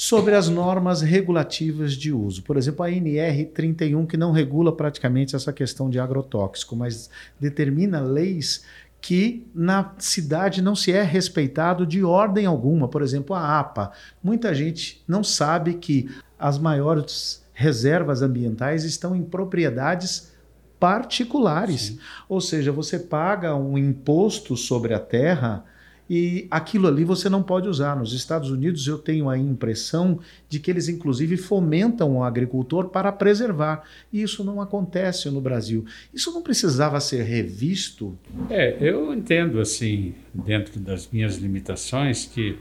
sobre 0.00 0.36
as 0.36 0.48
normas 0.48 1.02
regulativas 1.02 1.94
de 1.94 2.12
uso. 2.12 2.44
Por 2.44 2.56
exemplo, 2.56 2.84
a 2.84 2.88
NR31, 2.88 4.06
que 4.06 4.16
não 4.16 4.30
regula 4.30 4.70
praticamente 4.70 5.34
essa 5.34 5.52
questão 5.52 5.90
de 5.90 5.98
agrotóxico, 5.98 6.76
mas 6.76 7.10
determina 7.40 8.00
leis 8.00 8.64
que 9.00 9.44
na 9.52 9.94
cidade 9.98 10.62
não 10.62 10.76
se 10.76 10.92
é 10.92 11.02
respeitado 11.02 11.84
de 11.84 12.04
ordem 12.04 12.46
alguma. 12.46 12.86
Por 12.86 13.02
exemplo, 13.02 13.34
a 13.34 13.58
APA. 13.58 13.90
Muita 14.22 14.54
gente 14.54 15.02
não 15.08 15.24
sabe 15.24 15.74
que 15.74 16.08
as 16.38 16.60
maiores 16.60 17.44
reservas 17.52 18.22
ambientais 18.22 18.84
estão 18.84 19.16
em 19.16 19.24
propriedades 19.24 20.32
particulares. 20.78 21.80
Sim. 21.80 21.98
Ou 22.28 22.40
seja, 22.40 22.70
você 22.70 23.00
paga 23.00 23.56
um 23.56 23.76
imposto 23.76 24.56
sobre 24.56 24.94
a 24.94 25.00
terra 25.00 25.64
e 26.08 26.46
aquilo 26.50 26.88
ali 26.88 27.04
você 27.04 27.28
não 27.28 27.42
pode 27.42 27.68
usar. 27.68 27.96
Nos 27.96 28.12
Estados 28.12 28.50
Unidos 28.50 28.86
eu 28.86 28.98
tenho 28.98 29.28
a 29.28 29.36
impressão 29.36 30.18
de 30.48 30.58
que 30.58 30.70
eles 30.70 30.88
inclusive 30.88 31.36
fomentam 31.36 32.16
o 32.16 32.24
agricultor 32.24 32.88
para 32.88 33.12
preservar. 33.12 33.82
E 34.12 34.22
isso 34.22 34.42
não 34.42 34.60
acontece 34.60 35.30
no 35.30 35.40
Brasil. 35.40 35.84
Isso 36.12 36.32
não 36.32 36.42
precisava 36.42 36.98
ser 37.00 37.22
revisto? 37.22 38.18
É, 38.48 38.76
eu 38.80 39.12
entendo 39.12 39.60
assim, 39.60 40.14
dentro 40.32 40.80
das 40.80 41.08
minhas 41.10 41.36
limitações, 41.36 42.24
que 42.24 42.56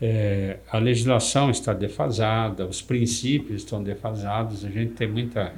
é, 0.00 0.58
a 0.70 0.78
legislação 0.78 1.50
está 1.50 1.72
defasada, 1.72 2.66
os 2.66 2.82
princípios 2.82 3.62
estão 3.62 3.82
defasados, 3.82 4.64
a 4.64 4.70
gente 4.70 4.92
tem 4.92 5.08
muita 5.08 5.54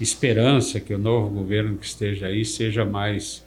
esperança 0.00 0.80
que 0.80 0.92
o 0.92 0.98
novo 0.98 1.30
governo 1.30 1.76
que 1.76 1.86
esteja 1.86 2.26
aí 2.26 2.44
seja 2.44 2.84
mais 2.84 3.45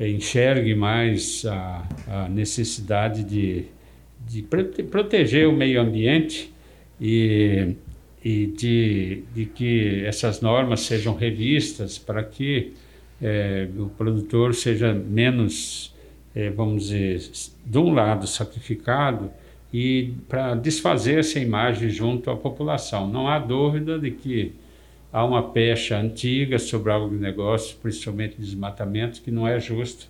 enxergue 0.00 0.74
mais 0.74 1.44
a, 1.46 1.88
a 2.08 2.28
necessidade 2.28 3.22
de, 3.22 3.66
de 4.26 4.42
proteger 4.42 5.46
o 5.48 5.52
meio 5.52 5.80
ambiente 5.80 6.52
e, 7.00 7.74
e 8.24 8.46
de, 8.46 9.22
de 9.34 9.46
que 9.46 10.04
essas 10.04 10.40
normas 10.40 10.80
sejam 10.80 11.14
revistas 11.14 11.98
para 11.98 12.22
que 12.24 12.72
é, 13.22 13.68
o 13.78 13.86
produtor 13.86 14.54
seja 14.54 14.92
menos, 14.92 15.94
é, 16.34 16.50
vamos 16.50 16.88
dizer, 16.88 17.30
de 17.64 17.78
um 17.78 17.92
lado 17.92 18.26
sacrificado 18.26 19.30
e 19.72 20.12
para 20.28 20.54
desfazer 20.54 21.20
essa 21.20 21.38
imagem 21.38 21.88
junto 21.88 22.30
à 22.30 22.36
população. 22.36 23.08
Não 23.08 23.28
há 23.28 23.38
dúvida 23.38 23.98
de 23.98 24.10
que 24.10 24.52
há 25.14 25.24
uma 25.24 25.44
pecha 25.44 25.96
antiga 25.96 26.58
sobre 26.58 26.90
agronegócio, 26.90 27.76
principalmente 27.80 28.34
desmatamento, 28.36 29.22
que 29.22 29.30
não 29.30 29.46
é 29.46 29.60
justo. 29.60 30.08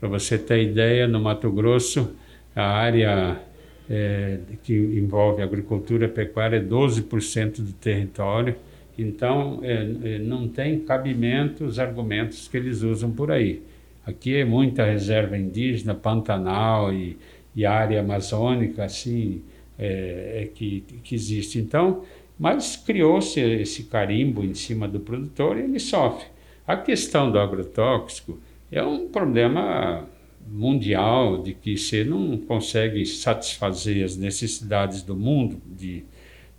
Para 0.00 0.08
você 0.08 0.36
ter 0.36 0.60
ideia, 0.60 1.06
no 1.06 1.20
Mato 1.20 1.52
Grosso, 1.52 2.16
a 2.54 2.64
área 2.64 3.40
é, 3.88 4.40
que 4.64 4.74
envolve 4.74 5.40
agricultura 5.40 6.08
pecuária 6.08 6.56
é 6.56 6.60
12% 6.60 7.60
do 7.60 7.72
território. 7.74 8.56
Então, 8.98 9.60
é, 9.62 9.74
é, 10.02 10.18
não 10.18 10.48
tem 10.48 10.80
cabimento 10.80 11.64
os 11.64 11.78
argumentos 11.78 12.48
que 12.48 12.56
eles 12.56 12.82
usam 12.82 13.12
por 13.12 13.30
aí. 13.30 13.62
Aqui 14.04 14.34
é 14.34 14.44
muita 14.44 14.84
reserva 14.84 15.38
indígena, 15.38 15.94
Pantanal 15.94 16.92
e, 16.92 17.16
e 17.54 17.64
área 17.64 18.00
amazônica, 18.00 18.84
assim, 18.84 19.42
é, 19.78 20.42
é 20.42 20.50
que, 20.52 20.82
que 21.04 21.14
existe. 21.14 21.60
Então, 21.60 22.02
mas 22.38 22.76
criou-se 22.76 23.40
esse 23.40 23.84
carimbo 23.84 24.44
em 24.44 24.54
cima 24.54 24.88
do 24.88 25.00
produtor 25.00 25.56
e 25.56 25.62
ele 25.62 25.78
sofre. 25.78 26.26
A 26.66 26.76
questão 26.76 27.30
do 27.30 27.38
agrotóxico 27.38 28.38
é 28.70 28.82
um 28.82 29.08
problema 29.08 30.08
mundial 30.46 31.42
de 31.42 31.54
que 31.54 31.76
você 31.76 32.04
não 32.04 32.36
consegue 32.36 33.04
satisfazer 33.06 34.04
as 34.04 34.16
necessidades 34.16 35.02
do 35.02 35.16
mundo 35.16 35.60
de, 35.66 36.04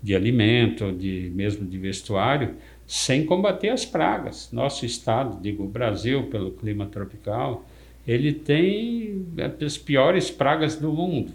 de 0.02 0.16
alimento, 0.16 0.92
de 0.92 1.32
mesmo 1.36 1.66
de 1.68 1.78
vestuário, 1.78 2.56
sem 2.88 3.26
combater 3.26 3.70
as 3.70 3.86
pragas. 3.86 4.50
Nosso 4.52 4.86
estado, 4.86 5.42
digo 5.42 5.64
o 5.64 5.68
Brasil, 5.68 6.24
pelo 6.28 6.52
clima 6.52 6.86
tropical, 6.86 7.66
ele 8.08 8.34
tem 8.34 9.26
as 9.64 9.78
piores 9.78 10.30
pragas 10.30 10.76
do 10.76 10.92
mundo. 10.92 11.32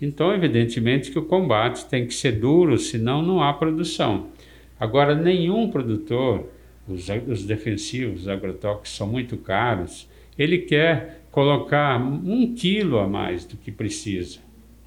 Então, 0.00 0.32
evidentemente 0.32 1.10
que 1.10 1.18
o 1.18 1.24
combate 1.24 1.86
tem 1.86 2.06
que 2.06 2.14
ser 2.14 2.32
duro, 2.32 2.78
senão 2.78 3.20
não 3.20 3.42
há 3.42 3.52
produção. 3.52 4.28
Agora, 4.78 5.14
nenhum 5.14 5.70
produtor, 5.70 6.48
os, 6.86 7.08
os 7.26 7.44
defensivos, 7.44 8.22
os 8.22 8.28
agrotóxicos 8.28 8.96
são 8.96 9.06
muito 9.06 9.36
caros, 9.36 10.08
ele 10.38 10.58
quer 10.58 11.22
colocar 11.32 12.00
um 12.00 12.54
quilo 12.54 12.98
a 12.98 13.08
mais 13.08 13.44
do 13.44 13.56
que 13.56 13.72
precisa. 13.72 14.38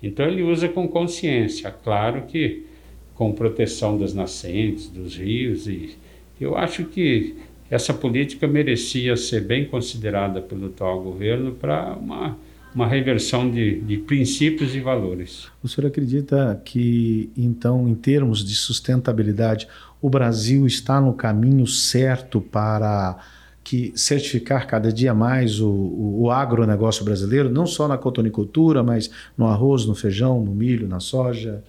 Então, 0.02 0.26
ele 0.26 0.44
usa 0.44 0.70
com 0.70 0.88
consciência, 0.88 1.70
claro 1.70 2.24
que 2.24 2.66
com 3.14 3.34
proteção 3.34 3.98
das 3.98 4.14
nascentes, 4.14 4.88
dos 4.88 5.16
rios, 5.16 5.68
e 5.68 5.96
eu 6.40 6.58
acho 6.58 6.86
que 6.86 7.36
essa 7.70 7.94
política 7.94 8.48
merecia 8.48 9.16
ser 9.16 9.42
bem 9.42 9.66
considerada 9.66 10.42
pelo 10.42 10.68
atual 10.68 11.02
governo 11.02 11.54
para 11.54 11.94
uma 11.94 12.38
uma 12.74 12.88
reversão 12.88 13.50
de, 13.50 13.82
de 13.82 13.98
princípios 13.98 14.74
e 14.76 14.80
valores. 14.80 15.50
O 15.62 15.68
senhor 15.68 15.88
acredita 15.88 16.62
que, 16.64 17.30
então, 17.36 17.88
em 17.88 17.96
termos 17.96 18.44
de 18.46 18.56
sustentabilidade, 18.56 19.68
o 20.02 20.10
Brasil 20.10 20.66
está 20.66 21.02
no 21.02 21.14
caminho 21.14 21.68
certo 21.68 22.40
para 22.40 23.18
que 23.64 23.94
certificar 23.96 24.66
cada 24.68 24.92
dia 24.92 25.14
mais 25.14 25.60
o, 25.60 25.70
o, 25.70 26.22
o 26.24 26.32
agronegócio 26.32 27.06
brasileiro, 27.06 27.50
não 27.50 27.66
só 27.66 27.88
na 27.88 27.98
cotonicultura, 27.98 28.82
mas 28.82 29.12
no 29.38 29.46
arroz, 29.48 29.86
no 29.86 29.94
feijão, 29.94 30.44
no 30.44 30.54
milho, 30.54 30.88
na 30.88 31.00
soja? 31.00 31.64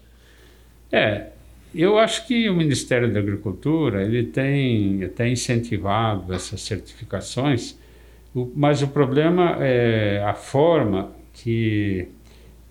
É, 0.90 1.26
eu 1.74 1.98
acho 1.98 2.26
que 2.26 2.48
o 2.48 2.54
Ministério 2.54 3.12
da 3.12 3.18
Agricultura 3.18 4.02
ele 4.02 4.24
tem 4.24 5.04
até 5.04 5.28
incentivado 5.28 6.32
essas 6.32 6.62
certificações 6.62 7.78
o, 8.34 8.50
mas 8.54 8.82
o 8.82 8.88
problema 8.88 9.58
é 9.60 10.22
a 10.24 10.34
forma 10.34 11.12
que 11.32 12.08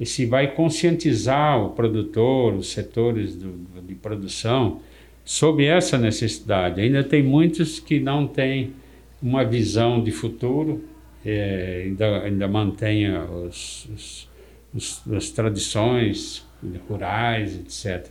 se 0.03 0.25
vai 0.25 0.53
conscientizar 0.53 1.63
o 1.63 1.69
produtor, 1.69 2.55
os 2.55 2.71
setores 2.71 3.35
do, 3.35 3.53
de 3.87 3.95
produção 3.95 4.79
sobre 5.23 5.65
essa 5.65 5.97
necessidade. 5.97 6.81
Ainda 6.81 7.03
tem 7.03 7.21
muitos 7.21 7.79
que 7.79 7.99
não 7.99 8.25
têm 8.27 8.73
uma 9.21 9.43
visão 9.43 10.03
de 10.03 10.11
futuro, 10.11 10.83
é, 11.23 11.83
ainda, 11.85 12.23
ainda 12.23 12.47
mantém 12.47 13.15
os, 13.15 13.87
os, 13.93 14.29
os, 14.73 15.13
as 15.13 15.29
tradições 15.29 16.45
rurais, 16.89 17.55
etc. 17.59 18.09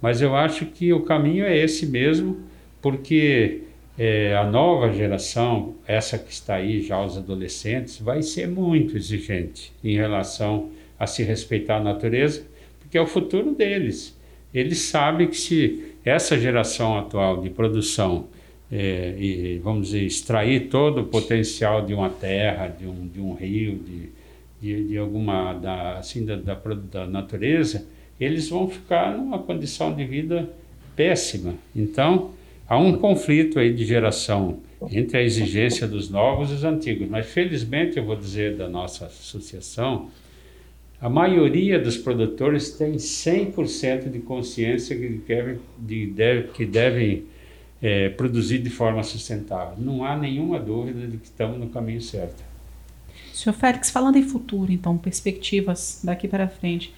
Mas 0.00 0.20
eu 0.20 0.34
acho 0.34 0.66
que 0.66 0.92
o 0.92 1.00
caminho 1.00 1.44
é 1.44 1.56
esse 1.56 1.86
mesmo, 1.86 2.40
porque 2.82 3.62
é, 3.98 4.34
a 4.36 4.44
nova 4.44 4.92
geração, 4.92 5.74
essa 5.86 6.18
que 6.18 6.32
está 6.32 6.54
aí 6.56 6.82
já 6.82 7.02
os 7.04 7.16
adolescentes, 7.16 7.98
vai 7.98 8.22
ser 8.22 8.48
muito 8.48 8.96
exigente 8.96 9.72
em 9.82 9.96
relação 9.96 10.70
a 10.98 11.06
se 11.06 11.22
respeitar 11.22 11.76
a 11.76 11.82
natureza, 11.82 12.44
porque 12.78 12.96
é 12.96 13.00
o 13.00 13.06
futuro 13.06 13.54
deles. 13.54 14.18
Eles 14.52 14.78
sabem 14.78 15.28
que 15.28 15.36
se 15.36 15.94
essa 16.04 16.38
geração 16.38 16.98
atual 16.98 17.40
de 17.40 17.50
produção 17.50 18.26
é, 18.72 19.16
e, 19.18 19.58
vamos 19.58 19.88
dizer, 19.88 20.04
extrair 20.04 20.68
todo 20.68 21.00
o 21.00 21.04
potencial 21.04 21.84
de 21.84 21.92
uma 21.92 22.08
terra, 22.08 22.68
de 22.68 22.86
um, 22.86 23.06
de 23.08 23.20
um 23.20 23.34
rio, 23.34 23.78
de, 23.78 24.08
de, 24.60 24.88
de 24.88 24.98
alguma 24.98 25.54
da, 25.54 25.98
assim, 25.98 26.24
da, 26.24 26.36
da, 26.36 26.54
da 26.54 27.06
natureza, 27.06 27.86
eles 28.20 28.48
vão 28.48 28.68
ficar 28.68 29.16
numa 29.16 29.38
condição 29.40 29.94
de 29.94 30.04
vida 30.04 30.48
péssima. 30.94 31.54
Então, 31.74 32.30
há 32.70 32.78
um 32.78 32.96
conflito 32.96 33.58
aí 33.58 33.74
de 33.74 33.84
geração 33.84 34.60
entre 34.92 35.18
a 35.18 35.22
exigência 35.22 35.88
dos 35.88 36.08
novos 36.08 36.52
e 36.52 36.54
os 36.54 36.62
antigos. 36.62 37.08
Mas, 37.08 37.26
felizmente, 37.26 37.98
eu 37.98 38.04
vou 38.04 38.14
dizer 38.14 38.56
da 38.56 38.68
nossa 38.68 39.06
associação, 39.06 40.08
a 41.00 41.10
maioria 41.10 41.80
dos 41.80 41.96
produtores 41.96 42.70
tem 42.70 42.92
100% 42.92 44.08
de 44.08 44.20
consciência 44.20 44.96
que 44.96 45.08
devem, 45.08 45.58
de, 45.76 46.06
deve, 46.06 46.48
que 46.52 46.64
devem 46.64 47.24
é, 47.82 48.08
produzir 48.10 48.58
de 48.58 48.70
forma 48.70 49.02
sustentável. 49.02 49.74
Não 49.76 50.04
há 50.04 50.16
nenhuma 50.16 50.60
dúvida 50.60 51.08
de 51.08 51.16
que 51.16 51.24
estamos 51.24 51.58
no 51.58 51.70
caminho 51.70 52.00
certo. 52.00 52.40
Senhor 53.34 53.54
Félix, 53.54 53.90
falando 53.90 54.16
em 54.16 54.22
futuro, 54.22 54.70
então, 54.70 54.96
perspectivas 54.96 56.02
daqui 56.04 56.28
para 56.28 56.46
frente, 56.46 56.94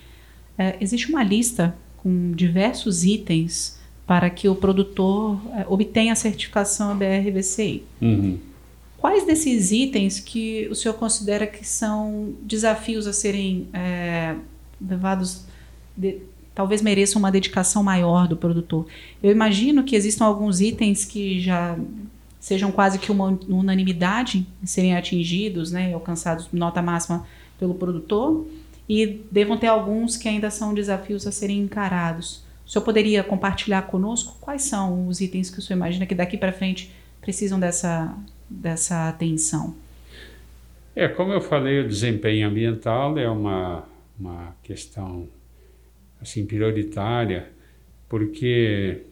é, 0.59 0.77
existe 0.83 1.09
uma 1.09 1.23
lista 1.23 1.75
com 1.97 2.33
diversos 2.33 3.05
itens 3.05 3.81
para 4.07 4.29
que 4.29 4.49
o 4.49 4.55
produtor 4.55 5.41
é, 5.55 5.65
obtenha 5.69 6.13
a 6.13 6.17
certificação 6.17 6.91
ABR-VCI. 6.93 7.85
Uhum. 8.01 8.39
Quais 8.99 9.25
desses 9.27 9.73
itens 9.73 10.21
que 10.21 10.69
o 10.71 10.75
senhor 10.75 10.95
considera 10.95 11.47
que 11.47 11.67
são 11.67 12.35
desafios 12.43 13.07
a 13.07 13.13
serem 13.13 13.69
é, 13.73 14.37
levados, 14.81 15.45
de, 15.97 16.19
talvez 16.55 16.81
mereçam 16.81 17.19
uma 17.19 17.31
dedicação 17.31 17.83
maior 17.83 18.29
do 18.29 18.37
produtor? 18.37 18.87
Eu 19.23 19.31
imagino 19.31 19.83
que 19.83 19.97
existam 19.97 20.25
alguns 20.25 20.61
itens 20.61 21.05
que 21.05 21.41
já 21.41 21.77
sejam 22.39 22.73
quase 22.73 22.99
que 22.99 23.11
uma 23.11 23.39
unanimidade 23.49 24.47
em 24.63 24.67
serem 24.67 24.97
atingidos, 24.97 25.71
né, 25.71 25.95
alcançados 25.95 26.49
nota 26.53 26.83
máxima 26.83 27.27
pelo 27.59 27.75
produtor, 27.75 28.47
e 28.89 29.21
devam 29.31 29.57
ter 29.57 29.69
alguns 29.69 30.17
que 30.17 30.29
ainda 30.29 30.51
são 30.51 30.75
desafios 30.75 31.27
a 31.27 31.33
serem 31.33 31.61
encarados. 31.61 32.42
O 32.67 32.71
senhor 32.71 32.85
poderia 32.85 33.23
compartilhar 33.23 33.83
conosco 33.83 34.37
quais 34.41 34.63
são 34.63 35.09
os 35.09 35.21
itens 35.21 35.51
que 35.51 35.59
o 35.59 35.63
senhor 35.63 35.77
imagina 35.77 36.07
que 36.07 36.15
daqui 36.15 36.37
para 36.37 36.53
frente 36.53 36.91
precisam 37.21 37.59
dessa, 37.59 38.17
dessa 38.49 39.09
atenção? 39.09 39.75
É, 40.95 41.09
como 41.09 41.33
eu 41.33 41.41
falei, 41.41 41.81
o 41.81 41.89
desempenho 41.89 42.49
ambiental 42.49 43.19
é 43.19 43.29
uma, 43.29 43.85
uma 44.19 44.55
questão 44.63 45.27
assim 46.21 46.45
prioritária, 46.45 47.49
porque 48.09 49.03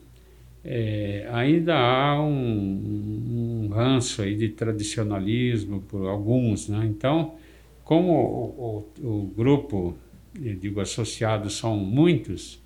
é, 0.64 1.26
ainda 1.32 1.74
há 1.74 2.20
um, 2.20 3.64
um, 3.64 3.68
ranço 3.72 4.20
aí 4.20 4.36
de 4.36 4.50
tradicionalismo 4.50 5.80
por 5.82 6.06
alguns, 6.06 6.68
né? 6.68 6.84
Então, 6.84 7.34
como 7.82 8.12
o, 8.12 8.86
o, 9.02 9.08
o 9.08 9.26
grupo, 9.34 9.96
digo, 10.34 10.80
associados 10.80 11.56
são 11.56 11.76
muitos, 11.76 12.60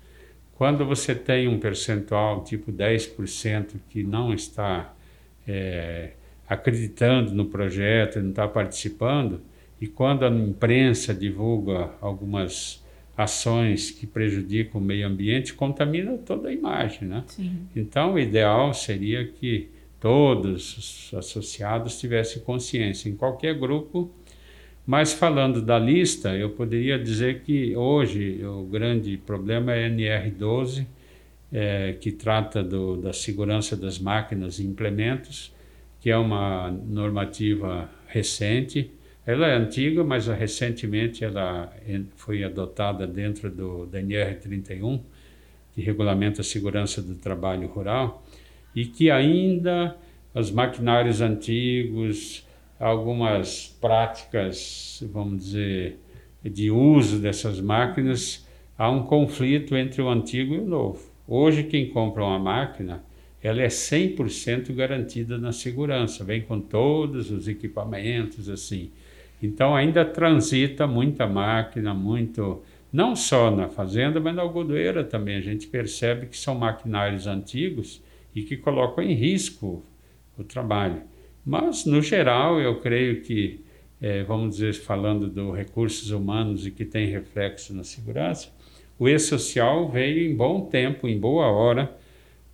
quando 0.55 0.85
você 0.85 1.13
tem 1.13 1.47
um 1.47 1.59
percentual 1.59 2.43
tipo 2.43 2.71
10% 2.71 3.75
que 3.89 4.03
não 4.03 4.33
está 4.33 4.93
é, 5.47 6.11
acreditando 6.47 7.33
no 7.33 7.45
projeto, 7.45 8.19
não 8.19 8.29
está 8.29 8.47
participando, 8.47 9.41
e 9.79 9.87
quando 9.87 10.25
a 10.25 10.29
imprensa 10.29 11.13
divulga 11.13 11.91
algumas 12.01 12.83
ações 13.17 13.91
que 13.91 14.05
prejudicam 14.05 14.81
o 14.81 14.83
meio 14.83 15.07
ambiente 15.07 15.53
contamina 15.53 16.17
toda 16.17 16.49
a 16.49 16.53
imagem, 16.53 17.07
né? 17.07 17.23
Sim. 17.27 17.67
Então, 17.75 18.13
o 18.13 18.19
ideal 18.19 18.73
seria 18.73 19.25
que 19.25 19.69
todos 19.99 20.77
os 20.77 21.13
associados 21.17 21.99
tivessem 21.99 22.41
consciência 22.41 23.09
em 23.09 23.15
qualquer 23.15 23.57
grupo. 23.57 24.11
Mas 24.85 25.13
falando 25.13 25.61
da 25.61 25.79
lista, 25.79 26.35
eu 26.35 26.51
poderia 26.51 26.99
dizer 26.99 27.41
que 27.41 27.75
hoje 27.75 28.43
o 28.45 28.63
grande 28.63 29.17
problema 29.17 29.73
é 29.73 29.87
a 29.87 29.89
NR12, 29.89 30.85
é, 31.51 31.93
que 31.93 32.11
trata 32.11 32.63
do, 32.63 32.97
da 32.97 33.11
segurança 33.11 33.75
das 33.75 33.97
máquinas 33.97 34.59
e 34.59 34.63
implementos, 34.63 35.51
que 35.99 36.11
é 36.11 36.17
uma 36.17 36.69
normativa 36.69 37.89
recente, 38.07 38.91
ela 39.25 39.47
é 39.47 39.55
antiga, 39.55 40.03
mas 40.03 40.27
recentemente 40.27 41.23
ela 41.23 41.73
foi 42.15 42.43
adotada 42.43 43.07
dentro 43.07 43.49
do, 43.49 43.87
da 43.87 43.99
NR31, 43.99 45.01
que 45.73 45.81
regulamenta 45.81 46.41
a 46.41 46.43
segurança 46.43 47.01
do 47.01 47.15
trabalho 47.15 47.67
rural, 47.67 48.23
e 48.75 48.85
que 48.85 49.09
ainda 49.09 49.97
os 50.31 50.51
maquinários 50.51 51.21
antigos, 51.21 52.44
algumas 52.79 53.67
práticas, 53.79 55.03
vamos 55.11 55.45
dizer, 55.45 55.99
de 56.43 56.69
uso 56.69 57.19
dessas 57.19 57.59
máquinas, 57.59 58.45
há 58.77 58.89
um 58.89 59.03
conflito 59.03 59.75
entre 59.75 60.01
o 60.01 60.09
antigo 60.09 60.53
e 60.53 60.59
o 60.59 60.65
novo. 60.65 60.99
Hoje, 61.27 61.63
quem 61.63 61.89
compra 61.89 62.23
uma 62.23 62.37
máquina, 62.37 63.03
ela 63.41 63.61
é 63.61 63.67
100% 63.67 64.73
garantida 64.73 65.37
na 65.37 65.51
segurança, 65.51 66.23
vem 66.23 66.41
com 66.41 66.59
todos 66.59 67.31
os 67.31 67.47
equipamentos, 67.47 68.49
assim. 68.49 68.91
Então 69.41 69.75
ainda 69.75 70.03
transita 70.03 70.87
muita 70.87 71.27
máquina, 71.27 71.93
muito, 71.93 72.63
não 72.91 73.15
só 73.15 73.51
na 73.51 73.67
fazenda, 73.67 74.19
mas 74.19 74.35
na 74.35 74.41
algodoeira 74.41 75.03
também. 75.03 75.37
A 75.37 75.41
gente 75.41 75.67
percebe 75.67 76.27
que 76.27 76.37
são 76.37 76.55
maquinários 76.55 77.27
antigos 77.27 78.01
e 78.33 78.41
que 78.41 78.57
colocam 78.57 79.03
em 79.03 79.13
risco 79.13 79.83
o 80.37 80.43
trabalho. 80.43 81.01
Mas, 81.45 81.85
no 81.85 82.01
geral, 82.01 82.59
eu 82.59 82.79
creio 82.79 83.21
que, 83.21 83.63
é, 84.01 84.23
vamos 84.23 84.55
dizer, 84.55 84.73
falando 84.73 85.27
dos 85.29 85.55
recursos 85.55 86.09
humanos 86.09 86.65
e 86.65 86.71
que 86.71 86.83
tem 86.83 87.07
reflexo 87.07 87.73
na 87.73 87.83
segurança, 87.83 88.49
o 88.97 89.07
E-Social 89.07 89.89
veio 89.89 90.31
em 90.31 90.35
bom 90.35 90.61
tempo, 90.65 91.07
em 91.07 91.19
boa 91.19 91.47
hora, 91.47 91.95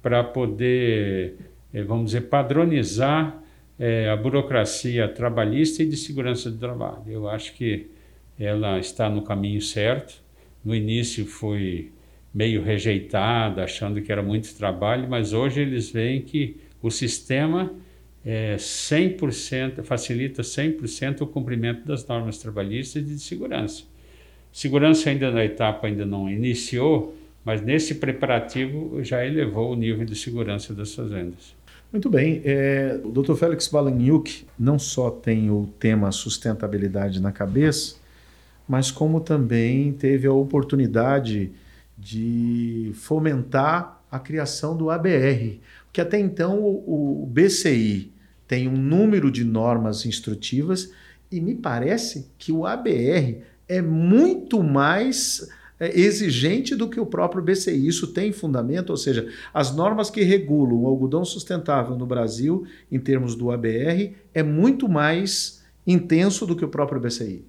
para 0.01 0.23
poder, 0.23 1.35
é, 1.73 1.83
vamos 1.83 2.07
dizer, 2.07 2.21
padronizar 2.21 3.41
é, 3.79 4.09
a 4.09 4.17
burocracia 4.17 5.07
trabalhista 5.07 5.83
e 5.83 5.87
de 5.87 5.95
segurança 5.95 6.51
do 6.51 6.57
trabalho. 6.57 7.03
Eu 7.07 7.29
acho 7.29 7.53
que 7.53 7.87
ela 8.37 8.79
está 8.79 9.09
no 9.09 9.21
caminho 9.21 9.61
certo. 9.61 10.21
No 10.65 10.75
início 10.75 11.25
foi 11.25 11.91
meio 12.33 12.63
rejeitada, 12.63 13.63
achando 13.63 14.01
que 14.01 14.11
era 14.11 14.23
muito 14.23 14.53
trabalho, 14.55 15.07
mas 15.09 15.31
hoje 15.31 15.61
eles 15.61 15.91
veem 15.91 16.21
que 16.21 16.57
o 16.81 16.89
sistema 16.89 17.73
é 18.25 18.55
100%, 18.55 19.83
facilita 19.83 20.41
100% 20.41 21.21
o 21.21 21.27
cumprimento 21.27 21.85
das 21.85 22.05
normas 22.05 22.37
trabalhistas 22.37 23.01
e 23.01 23.05
de 23.05 23.19
segurança. 23.19 23.83
Segurança 24.51 25.09
ainda 25.09 25.31
na 25.31 25.43
etapa 25.43 25.87
ainda 25.87 26.05
não 26.05 26.29
iniciou, 26.29 27.15
mas 27.43 27.61
nesse 27.61 27.95
preparativo 27.95 29.03
já 29.03 29.25
elevou 29.25 29.71
o 29.71 29.75
nível 29.75 30.05
de 30.05 30.15
segurança 30.15 30.73
das 30.73 30.93
fazendas. 30.93 31.55
Muito 31.91 32.09
bem. 32.09 32.41
É, 32.45 32.99
o 33.03 33.09
Dr. 33.11 33.35
Félix 33.35 33.67
Balanyuk 33.67 34.45
não 34.57 34.77
só 34.77 35.09
tem 35.09 35.49
o 35.49 35.67
tema 35.79 36.11
sustentabilidade 36.11 37.21
na 37.21 37.31
cabeça, 37.31 37.95
mas 38.67 38.91
como 38.91 39.19
também 39.19 39.91
teve 39.91 40.27
a 40.27 40.31
oportunidade 40.31 41.51
de 41.97 42.91
fomentar 42.95 44.01
a 44.09 44.19
criação 44.19 44.75
do 44.75 44.89
ABR, 44.89 45.59
que 45.91 46.01
até 46.01 46.19
então 46.19 46.63
o, 46.63 47.27
BCI 47.31 48.11
tem 48.47 48.67
um 48.67 48.77
número 48.77 49.31
de 49.31 49.43
normas 49.43 50.05
instrutivas 50.05 50.91
e 51.31 51.39
me 51.39 51.55
parece 51.55 52.27
que 52.37 52.51
o 52.51 52.65
ABR 52.65 53.41
é 53.67 53.81
muito 53.81 54.61
mais 54.61 55.49
é, 55.79 55.97
exigente 55.97 56.75
do 56.75 56.89
que 56.89 56.99
o 56.99 57.05
próprio 57.05 57.41
BCI. 57.41 57.87
Isso 57.87 58.07
tem 58.07 58.31
fundamento, 58.31 58.89
ou 58.89 58.97
seja, 58.97 59.31
as 59.53 59.73
normas 59.73 60.09
que 60.09 60.21
regulam 60.21 60.83
o 60.83 60.87
algodão 60.87 61.23
sustentável 61.23 61.95
no 61.95 62.05
Brasil, 62.05 62.65
em 62.91 62.99
termos 62.99 63.35
do 63.35 63.51
ABR, 63.51 64.13
é 64.33 64.43
muito 64.43 64.89
mais 64.89 65.63
intenso 65.87 66.45
do 66.45 66.55
que 66.55 66.65
o 66.65 66.69
próprio 66.69 66.99
BCI. 66.99 67.43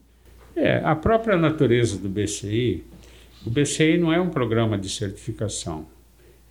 É, 0.55 0.79
a 0.85 0.95
própria 0.95 1.37
natureza 1.37 1.99
do 1.99 2.09
BCI, 2.09 2.85
o 3.45 3.51
BCI 3.51 3.99
não 3.99 4.13
é 4.13 4.21
um 4.21 4.31
programa 4.31 4.79
de 4.79 4.89
certificação, 4.89 5.87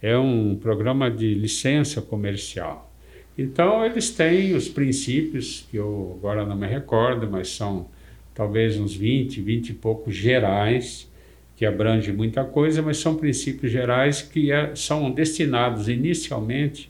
é 0.01 0.17
um 0.17 0.55
programa 0.55 1.11
de 1.11 1.33
licença 1.33 2.01
comercial. 2.01 2.91
Então, 3.37 3.85
eles 3.85 4.09
têm 4.09 4.55
os 4.55 4.67
princípios, 4.67 5.65
que 5.69 5.77
eu 5.77 6.15
agora 6.17 6.45
não 6.45 6.55
me 6.55 6.67
recordo, 6.67 7.29
mas 7.29 7.49
são 7.49 7.87
talvez 8.33 8.77
uns 8.77 8.95
20, 8.95 9.41
20 9.41 9.69
e 9.69 9.73
poucos 9.73 10.15
gerais, 10.15 11.09
que 11.55 11.65
abrange 11.65 12.11
muita 12.11 12.43
coisa, 12.43 12.81
mas 12.81 12.97
são 12.97 13.15
princípios 13.15 13.71
gerais 13.71 14.21
que 14.21 14.51
é, 14.51 14.75
são 14.75 15.11
destinados 15.11 15.87
inicialmente 15.87 16.89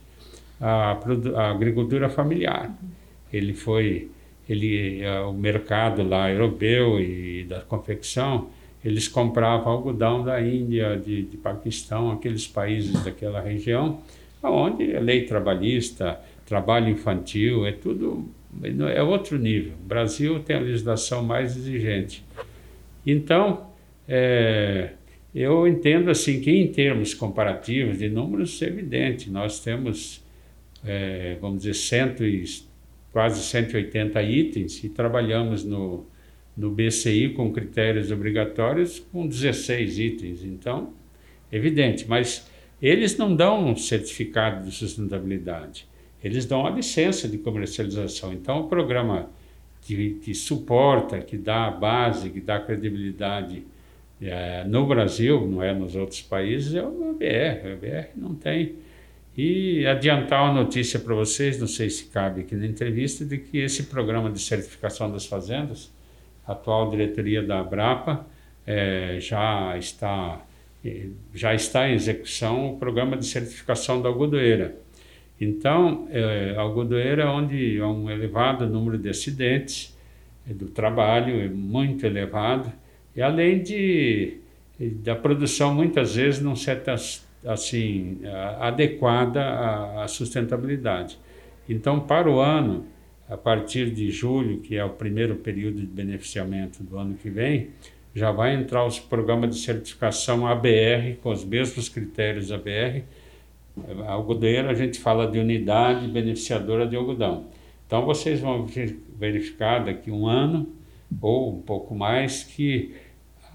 à, 0.60 0.98
à, 1.36 1.50
agricultura 1.50 2.08
familiar. 2.08 2.74
Ele 3.30 3.52
foi, 3.52 4.10
ele, 4.48 5.02
é, 5.02 5.20
o 5.20 5.32
mercado 5.32 6.02
lá 6.02 6.30
europeu 6.30 6.98
e 6.98 7.44
da 7.44 7.60
confecção, 7.60 8.48
eles 8.84 9.08
compravam 9.08 9.72
algodão 9.72 10.24
da 10.24 10.40
Índia, 10.40 10.96
de, 10.96 11.22
de 11.22 11.36
Paquistão, 11.36 12.10
aqueles 12.10 12.46
países 12.46 13.04
daquela 13.04 13.40
região, 13.40 14.00
onde 14.42 14.92
é 14.92 14.98
lei 14.98 15.24
trabalhista, 15.24 16.20
trabalho 16.46 16.88
infantil, 16.88 17.66
é 17.66 17.72
tudo 17.72 18.28
é 18.94 19.02
outro 19.02 19.38
nível. 19.38 19.72
O 19.82 19.86
Brasil 19.86 20.40
tem 20.40 20.56
a 20.56 20.60
legislação 20.60 21.22
mais 21.22 21.56
exigente. 21.56 22.22
Então, 23.06 23.66
é, 24.06 24.90
eu 25.34 25.66
entendo 25.66 26.10
assim 26.10 26.40
que 26.40 26.50
em 26.50 26.68
termos 26.70 27.14
comparativos 27.14 27.98
de 27.98 28.08
números 28.08 28.60
é 28.60 28.66
evidente, 28.66 29.30
nós 29.30 29.60
temos, 29.60 30.22
é, 30.84 31.38
vamos 31.40 31.62
dizer, 31.62 31.74
cento 31.74 32.24
e, 32.24 32.44
quase 33.12 33.42
180 33.42 34.22
itens 34.22 34.82
e 34.82 34.88
trabalhamos 34.88 35.64
no, 35.64 36.06
no 36.56 36.70
BCI 36.70 37.30
com 37.30 37.52
critérios 37.52 38.10
obrigatórios 38.10 38.98
com 39.12 39.26
16 39.26 39.98
itens. 39.98 40.44
Então, 40.44 40.92
evidente, 41.50 42.06
mas 42.08 42.48
eles 42.80 43.16
não 43.16 43.34
dão 43.34 43.68
um 43.68 43.76
certificado 43.76 44.64
de 44.68 44.74
sustentabilidade 44.74 45.86
eles 46.22 46.46
dão 46.46 46.66
a 46.66 46.70
licença 46.70 47.28
de 47.28 47.36
comercialização. 47.38 48.32
Então, 48.32 48.60
o 48.60 48.68
programa 48.68 49.28
que, 49.82 50.20
que 50.22 50.34
suporta, 50.34 51.18
que 51.18 51.36
dá 51.36 51.66
a 51.66 51.70
base, 51.70 52.30
que 52.30 52.40
dá 52.40 52.60
credibilidade 52.60 53.64
é, 54.20 54.62
no 54.64 54.86
Brasil, 54.86 55.46
não 55.48 55.62
é 55.62 55.74
nos 55.74 55.96
outros 55.96 56.22
países, 56.22 56.74
é 56.74 56.82
o 56.82 57.10
ABR. 57.10 57.66
O 57.66 57.72
ABR 57.72 58.08
não 58.16 58.34
tem. 58.34 58.76
E 59.36 59.84
adiantar 59.86 60.44
uma 60.44 60.62
notícia 60.62 61.00
para 61.00 61.14
vocês, 61.14 61.58
não 61.58 61.66
sei 61.66 61.90
se 61.90 62.04
cabe 62.04 62.42
aqui 62.42 62.54
na 62.54 62.66
entrevista, 62.66 63.24
de 63.24 63.38
que 63.38 63.58
esse 63.58 63.84
programa 63.84 64.30
de 64.30 64.38
certificação 64.38 65.10
das 65.10 65.26
fazendas, 65.26 65.90
a 66.46 66.52
atual 66.52 66.90
diretoria 66.90 67.42
da 67.42 67.60
Abrapa, 67.60 68.26
é, 68.66 69.18
já 69.20 69.76
está 69.76 70.40
é, 70.84 71.06
já 71.34 71.54
está 71.54 71.88
em 71.88 71.94
execução 71.94 72.74
o 72.74 72.78
programa 72.78 73.16
de 73.16 73.26
certificação 73.26 74.02
da 74.02 74.08
algodoeira. 74.08 74.76
Então, 75.40 76.08
é, 76.10 76.54
algodoeira 76.56 77.22
é 77.22 77.26
onde 77.26 77.80
há 77.80 77.88
um 77.88 78.10
elevado 78.10 78.66
número 78.66 78.98
de 78.98 79.08
acidentes 79.08 79.96
é, 80.48 80.52
do 80.52 80.66
trabalho, 80.66 81.40
é 81.40 81.48
muito 81.48 82.04
elevado, 82.06 82.72
e 83.14 83.22
além 83.22 83.62
de 83.62 84.38
da 85.04 85.14
produção 85.14 85.72
muitas 85.72 86.16
vezes 86.16 86.40
não 86.40 86.56
ser 86.56 86.82
assim 87.46 88.18
adequada 88.58 90.02
à 90.02 90.08
sustentabilidade. 90.08 91.16
Então, 91.68 92.00
para 92.00 92.28
o 92.28 92.40
ano, 92.40 92.86
a 93.32 93.36
partir 93.36 93.90
de 93.90 94.10
julho, 94.10 94.58
que 94.60 94.76
é 94.76 94.84
o 94.84 94.90
primeiro 94.90 95.36
período 95.36 95.80
de 95.80 95.86
beneficiamento 95.86 96.82
do 96.82 96.98
ano 96.98 97.14
que 97.14 97.30
vem, 97.30 97.70
já 98.14 98.30
vai 98.30 98.54
entrar 98.54 98.84
os 98.84 98.98
programas 98.98 99.54
de 99.54 99.62
certificação 99.62 100.46
ABR, 100.46 101.16
com 101.22 101.30
os 101.30 101.42
mesmos 101.42 101.88
critérios 101.88 102.52
ABR, 102.52 103.04
algodoeiro 104.06 104.68
a 104.68 104.74
gente 104.74 104.98
fala 104.98 105.26
de 105.26 105.38
unidade 105.38 106.06
beneficiadora 106.08 106.86
de 106.86 106.94
algodão. 106.94 107.46
Então 107.86 108.04
vocês 108.04 108.38
vão 108.40 108.66
verificar 109.18 109.82
daqui 109.82 110.10
um 110.10 110.26
ano 110.26 110.68
ou 111.18 111.56
um 111.56 111.62
pouco 111.62 111.94
mais 111.94 112.44
que 112.44 112.94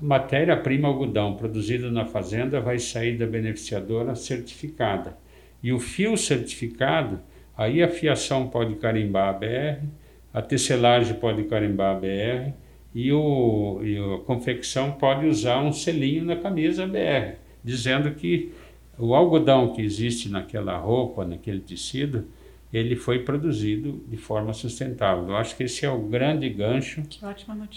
a 0.02 0.04
matéria-prima 0.04 0.88
algodão 0.88 1.36
produzida 1.36 1.92
na 1.92 2.06
fazenda 2.06 2.60
vai 2.60 2.80
sair 2.80 3.16
da 3.16 3.28
beneficiadora 3.28 4.16
certificada. 4.16 5.16
E 5.62 5.72
o 5.72 5.80
fio 5.80 6.18
certificado, 6.18 7.20
aí 7.58 7.82
a 7.82 7.90
fiação 7.90 8.48
pode 8.48 8.76
carimbar 8.76 9.30
a 9.30 9.34
BR, 9.34 9.86
a 10.34 10.42
tecelagem 10.42 11.16
pode 11.16 11.44
carimbar 11.46 11.96
a 11.96 12.00
BR 12.00 12.54
e, 12.94 13.12
o, 13.12 13.82
e 13.84 13.98
a 13.98 14.20
confecção 14.20 14.92
pode 14.92 15.26
usar 15.26 15.62
um 15.62 15.74
selinho 15.74 16.24
na 16.24 16.36
camisa 16.36 16.86
BR, 16.86 17.36
dizendo 17.64 18.12
que 18.12 18.52
o 18.98 19.14
algodão 19.16 19.74
que 19.74 19.82
existe 19.82 20.30
naquela 20.30 20.78
roupa, 20.78 21.26
naquele 21.26 21.60
tecido, 21.60 22.26
ele 22.74 22.96
foi 22.96 23.20
produzido 23.20 24.04
de 24.08 24.18
forma 24.18 24.54
sustentável. 24.54 25.30
Eu 25.30 25.38
acho 25.38 25.56
que 25.56 25.64
esse 25.64 25.86
é 25.86 25.90
o 25.90 26.00
grande 26.00 26.50
gancho 26.50 27.02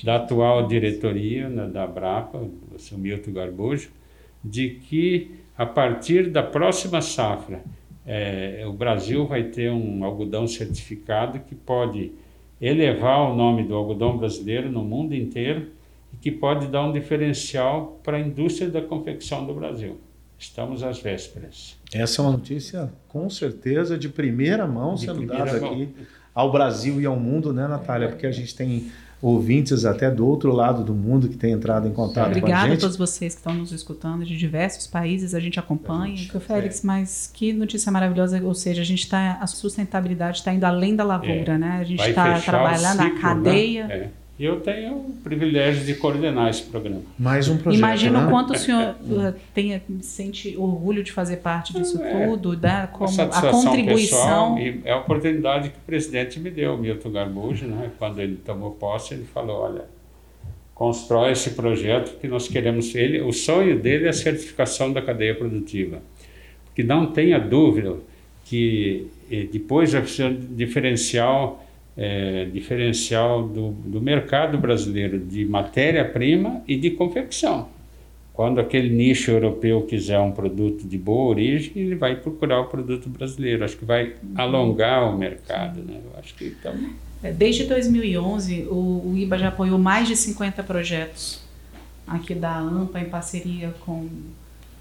da 0.04 0.16
atual 0.16 0.66
diretoria 0.66 1.48
né, 1.48 1.66
da 1.66 1.86
Brapa, 1.86 2.38
do 2.38 2.78
seu 2.78 2.98
Milton 2.98 3.32
Garbujo, 3.32 3.90
de 4.42 4.70
que 4.70 5.30
a 5.56 5.66
partir 5.66 6.30
da 6.30 6.42
próxima 6.42 7.00
safra 7.00 7.62
é, 8.12 8.64
o 8.66 8.72
Brasil 8.72 9.24
vai 9.24 9.44
ter 9.44 9.70
um 9.70 10.02
algodão 10.04 10.44
certificado 10.48 11.38
que 11.38 11.54
pode 11.54 12.10
elevar 12.60 13.30
o 13.30 13.36
nome 13.36 13.62
do 13.62 13.72
algodão 13.72 14.18
brasileiro 14.18 14.68
no 14.68 14.82
mundo 14.82 15.14
inteiro 15.14 15.68
e 16.12 16.16
que 16.16 16.28
pode 16.28 16.66
dar 16.66 16.82
um 16.82 16.92
diferencial 16.92 18.00
para 18.02 18.16
a 18.16 18.20
indústria 18.20 18.68
da 18.68 18.82
confecção 18.82 19.46
do 19.46 19.54
Brasil. 19.54 19.96
Estamos 20.36 20.82
às 20.82 20.98
vésperas. 20.98 21.78
Essa 21.94 22.20
é 22.20 22.24
uma 22.24 22.32
notícia, 22.32 22.92
com 23.06 23.30
certeza, 23.30 23.96
de 23.96 24.08
primeira 24.08 24.66
mão 24.66 24.96
de 24.96 25.02
sendo 25.02 25.18
primeira 25.18 25.44
dada 25.44 25.60
mão. 25.60 25.72
aqui 25.74 25.94
ao 26.34 26.50
Brasil 26.50 27.00
e 27.00 27.06
ao 27.06 27.14
mundo, 27.14 27.52
né, 27.52 27.68
Natália? 27.68 28.08
Porque 28.08 28.26
a 28.26 28.32
gente 28.32 28.56
tem 28.56 28.90
ouvintes 29.22 29.84
até 29.84 30.10
do 30.10 30.26
outro 30.26 30.52
lado 30.52 30.82
do 30.82 30.94
mundo 30.94 31.28
que 31.28 31.36
tem 31.36 31.52
entrado 31.52 31.86
em 31.86 31.92
contato 31.92 32.28
Obrigada 32.28 32.40
com 32.40 32.46
a 32.46 32.48
gente. 32.48 32.56
Obrigada 32.58 32.74
a 32.74 32.80
todos 32.80 32.96
vocês 32.96 33.34
que 33.34 33.40
estão 33.40 33.54
nos 33.54 33.72
escutando 33.72 34.24
de 34.24 34.36
diversos 34.36 34.86
países, 34.86 35.34
a 35.34 35.40
gente 35.40 35.58
acompanha. 35.58 36.16
Gente, 36.16 36.40
Félix, 36.40 36.82
é. 36.82 36.86
mas 36.86 37.30
que 37.32 37.52
notícia 37.52 37.92
maravilhosa, 37.92 38.42
ou 38.42 38.54
seja, 38.54 38.80
a 38.80 38.84
gente 38.84 39.00
está, 39.00 39.38
a 39.40 39.46
sustentabilidade 39.46 40.38
está 40.38 40.52
indo 40.52 40.64
além 40.64 40.96
da 40.96 41.04
lavoura, 41.04 41.54
é. 41.54 41.58
né? 41.58 41.78
A 41.80 41.84
gente 41.84 42.02
está 42.02 42.40
trabalhando 42.40 42.96
na 42.96 43.04
né? 43.04 43.18
cadeia. 43.20 43.86
Né? 43.86 43.94
É 43.94 44.10
eu 44.44 44.60
tenho 44.60 44.94
o 44.94 45.12
privilégio 45.22 45.84
de 45.84 45.94
coordenar 45.94 46.48
esse 46.48 46.62
programa. 46.62 47.02
Mais 47.18 47.48
um 47.48 47.58
projeto. 47.58 47.78
Imagino 47.78 48.18
né? 48.18 48.26
o 48.26 48.30
quanto 48.30 48.54
o 48.54 48.58
senhor 48.58 48.94
uh, 49.02 49.34
tenha, 49.54 49.82
sente 50.00 50.56
orgulho 50.56 51.02
de 51.02 51.12
fazer 51.12 51.38
parte 51.38 51.72
disso 51.72 52.02
é, 52.02 52.26
tudo, 52.26 52.56
da, 52.56 52.86
como 52.86 53.10
a 53.20 53.50
contribuição. 53.50 54.54
Pessoal, 54.54 54.58
e 54.58 54.80
é 54.84 54.92
a 54.92 54.98
oportunidade 54.98 55.70
que 55.70 55.76
o 55.76 55.82
presidente 55.86 56.40
me 56.40 56.50
deu, 56.50 56.78
Milton 56.78 57.10
Garbujo, 57.10 57.66
né? 57.66 57.90
quando 57.98 58.20
ele 58.20 58.36
tomou 58.36 58.70
posse, 58.70 59.14
ele 59.14 59.24
falou: 59.24 59.60
olha, 59.60 59.84
constrói 60.74 61.32
esse 61.32 61.50
projeto 61.50 62.18
que 62.18 62.26
nós 62.26 62.48
queremos. 62.48 62.94
Ele, 62.94 63.20
o 63.20 63.32
sonho 63.32 63.78
dele 63.78 64.06
é 64.06 64.08
a 64.08 64.14
certificação 64.14 64.92
da 64.92 65.02
cadeia 65.02 65.34
produtiva. 65.34 66.00
Porque 66.64 66.82
não 66.82 67.06
tenha 67.06 67.38
dúvida 67.38 67.96
que 68.46 69.06
eh, 69.30 69.46
depois 69.52 69.92
um 69.94 70.56
diferencial 70.56 71.62
é, 72.02 72.46
diferencial 72.46 73.46
do, 73.46 73.72
do 73.72 74.00
mercado 74.00 74.56
brasileiro 74.56 75.18
de 75.18 75.44
matéria-prima 75.44 76.62
e 76.66 76.74
de 76.74 76.92
confecção. 76.92 77.68
Quando 78.32 78.58
aquele 78.58 78.88
nicho 78.88 79.30
europeu 79.30 79.82
quiser 79.82 80.18
um 80.18 80.32
produto 80.32 80.88
de 80.88 80.96
boa 80.96 81.28
origem, 81.28 81.72
ele 81.76 81.94
vai 81.94 82.16
procurar 82.16 82.62
o 82.62 82.64
produto 82.68 83.06
brasileiro. 83.10 83.62
Acho 83.62 83.76
que 83.76 83.84
vai 83.84 84.14
alongar 84.34 85.14
o 85.14 85.18
mercado. 85.18 85.82
Né? 85.82 86.00
Eu 86.02 86.18
acho 86.18 86.34
que 86.34 86.46
então... 86.46 86.74
É, 87.22 87.30
desde 87.32 87.64
2011, 87.64 88.66
o, 88.70 89.10
o 89.10 89.14
IBA 89.18 89.36
já 89.36 89.48
apoiou 89.48 89.78
mais 89.78 90.08
de 90.08 90.16
50 90.16 90.62
projetos 90.62 91.42
aqui 92.06 92.34
da 92.34 92.56
AMPA 92.56 92.98
em 92.98 93.10
parceria 93.10 93.74
com 93.80 94.08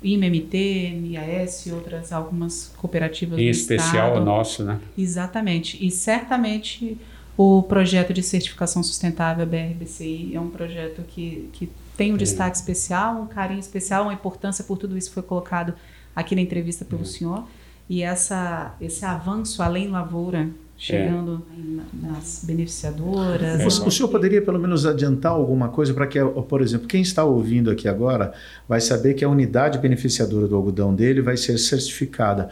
IMMT, 0.02 0.94
MIAS 1.02 1.66
e 1.66 1.74
outras 1.74 2.14
algumas 2.14 2.72
cooperativas 2.78 3.38
em 3.38 3.44
do 3.44 3.50
especial 3.50 4.08
estado. 4.08 4.22
o 4.22 4.26
nosso, 4.26 4.64
né? 4.64 4.80
Exatamente. 4.98 5.86
E 5.86 5.92
certamente 5.92 6.98
o 7.42 7.64
projeto 7.64 8.12
de 8.12 8.22
certificação 8.22 8.84
sustentável 8.84 9.46
BRBCI 9.46 10.36
é 10.36 10.42
um 10.42 10.50
projeto 10.50 11.04
que, 11.08 11.48
que 11.54 11.70
tem 11.96 12.12
um 12.12 12.16
é. 12.16 12.18
destaque 12.18 12.58
especial, 12.58 13.22
um 13.22 13.28
carinho 13.28 13.62
especial, 13.62 14.04
uma 14.04 14.14
importância 14.14 14.62
por 14.62 14.78
tudo 14.78 14.98
isso 14.98 15.08
que 15.08 15.14
foi 15.14 15.24
colocado 15.24 15.74
aqui 16.14 16.36
na 16.36 16.42
entrevista 16.42 16.84
pelo 16.84 17.04
é. 17.04 17.06
senhor. 17.06 17.46
E 17.90 18.04
essa, 18.04 18.76
esse 18.82 19.06
avanço 19.06 19.64
além 19.64 19.88
lavoura 19.88 20.50
chegando 20.78 21.46
é. 22.04 22.08
nas 22.08 22.44
beneficiadoras. 22.46 23.62
É. 23.62 23.64
O, 23.64 23.88
o 23.88 23.92
senhor 23.92 24.10
poderia 24.10 24.42
pelo 24.42 24.60
menos 24.60 24.86
adiantar 24.86 25.32
alguma 25.32 25.70
coisa 25.70 25.94
para 25.94 26.08
que, 26.08 26.20
por 26.22 26.62
exemplo, 26.62 26.90
quem 26.90 27.02
está 27.02 27.24
ouvindo 27.24 27.72
aqui 27.72 27.88
agora 27.88 28.34
vai 28.68 28.82
saber 28.82 29.14
que 29.14 29.24
a 29.24 29.30
unidade 29.30 29.78
beneficiadora 29.80 30.46
do 30.46 30.58
algodão 30.58 30.94
dele 30.94 31.22
vai 31.22 31.38
ser 31.38 31.58
certificada. 31.58 32.50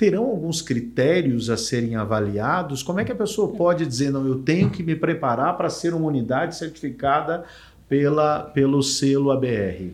Terão 0.00 0.24
alguns 0.24 0.62
critérios 0.62 1.50
a 1.50 1.58
serem 1.58 1.94
avaliados? 1.94 2.82
Como 2.82 3.00
é 3.00 3.04
que 3.04 3.12
a 3.12 3.14
pessoa 3.14 3.54
pode 3.54 3.84
dizer, 3.84 4.10
não, 4.10 4.26
eu 4.26 4.38
tenho 4.38 4.70
que 4.70 4.82
me 4.82 4.96
preparar 4.96 5.58
para 5.58 5.68
ser 5.68 5.92
uma 5.92 6.06
unidade 6.06 6.56
certificada 6.56 7.44
pela, 7.86 8.44
pelo 8.44 8.82
selo 8.82 9.30
ABR? 9.30 9.90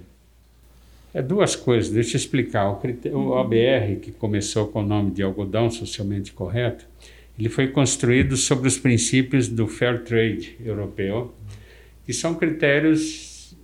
É 1.12 1.21
duas 1.21 1.57
coisas, 1.57 1.90
deixa 1.90 2.14
eu 2.14 2.21
explicar. 2.21 2.71
O, 2.71 3.19
o 3.19 3.35
ABR, 3.35 3.97
que 4.01 4.12
começou 4.12 4.69
com 4.69 4.79
o 4.79 4.87
nome 4.87 5.11
de 5.11 5.25
algodão 5.25 5.69
socialmente 5.69 6.33
correto, 6.33 6.87
ele 7.37 7.49
foi 7.49 7.66
construído 7.66 8.37
sobre 8.37 8.69
os 8.69 8.79
princípios 8.79 9.49
do 9.49 9.66
Fair 9.66 10.05
Trade 10.05 10.57
europeu, 10.64 11.35
que 12.05 12.12
são 12.12 12.33
critérios 12.37 13.57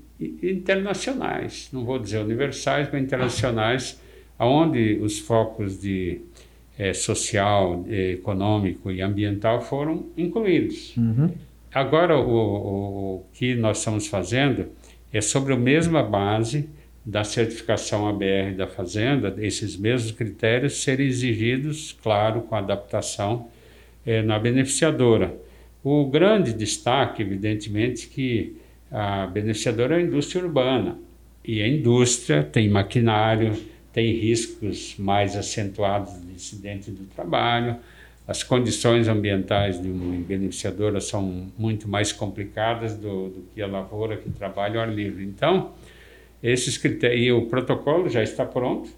internacionais, 0.43 1.69
não 1.73 1.85
vou 1.85 2.01
dizer 2.01 2.19
universais, 2.19 2.89
mas 2.93 3.01
internacionais, 3.01 4.03
onde 4.39 4.99
os 5.01 5.19
focos 5.19 5.81
de 5.81 6.21
é, 6.79 6.93
social, 6.93 7.85
é, 7.89 8.13
econômico 8.13 8.91
e 8.91 9.01
ambiental 9.03 9.61
foram 9.61 10.07
incluídos. 10.17 10.97
Uhum. 10.97 11.31
Agora, 11.73 12.19
o, 12.19 12.31
o, 12.31 13.15
o, 13.17 13.25
que 13.33 13.55
nós 13.55 13.79
estamos 13.79 14.07
fazendo 14.07 14.67
é 15.13 15.21
sobre 15.21 15.53
a 15.55 15.57
mesma 15.57 16.03
base 16.03 16.69
da 17.05 17.25
certificação 17.25 18.07
ABR 18.07 18.55
da 18.57 18.67
Fazenda, 18.67 19.35
esses 19.39 19.77
mesmos 19.77 20.13
critérios 20.13 20.83
serem 20.83 21.07
exigidos, 21.07 21.97
claro, 22.03 22.43
com 22.43 22.55
adaptação 22.55 23.49
é, 24.07 24.23
na 24.23 24.39
beneficiadora. 24.39 25.35
O 25.83 26.07
grande 26.07 26.53
destaque, 26.53 27.23
evidentemente, 27.23 28.07
que 28.07 28.57
a 28.91 29.27
beneficiadora 29.27 29.97
é 29.97 29.99
a 29.99 30.03
indústria 30.03 30.45
urbana. 30.45 30.99
E 31.45 31.61
a 31.61 31.67
indústria 31.67 32.45
tem 32.45 32.69
maquinário, 32.69 33.57
tem 33.93 34.13
riscos 34.13 34.95
mais 34.97 35.37
acentuados 35.37 36.22
de 36.33 36.91
do 36.91 37.05
trabalho, 37.15 37.77
as 38.27 38.43
condições 38.43 39.09
ambientais 39.09 39.81
de 39.81 39.89
uma 39.89 40.21
beneficiadora 40.23 41.01
são 41.01 41.51
muito 41.59 41.89
mais 41.89 42.13
complicadas 42.13 42.95
do, 42.95 43.29
do 43.29 43.45
que 43.53 43.61
a 43.61 43.67
lavoura 43.67 44.17
que 44.17 44.31
trabalha 44.31 44.81
ao 44.81 44.87
ar 44.87 44.95
livre. 44.95 45.25
Então, 45.25 45.73
esses 46.43 46.79
critérios, 46.79 47.27
e 47.27 47.33
o 47.33 47.47
protocolo 47.47 48.09
já 48.09 48.23
está 48.23 48.45
pronto, 48.45 48.91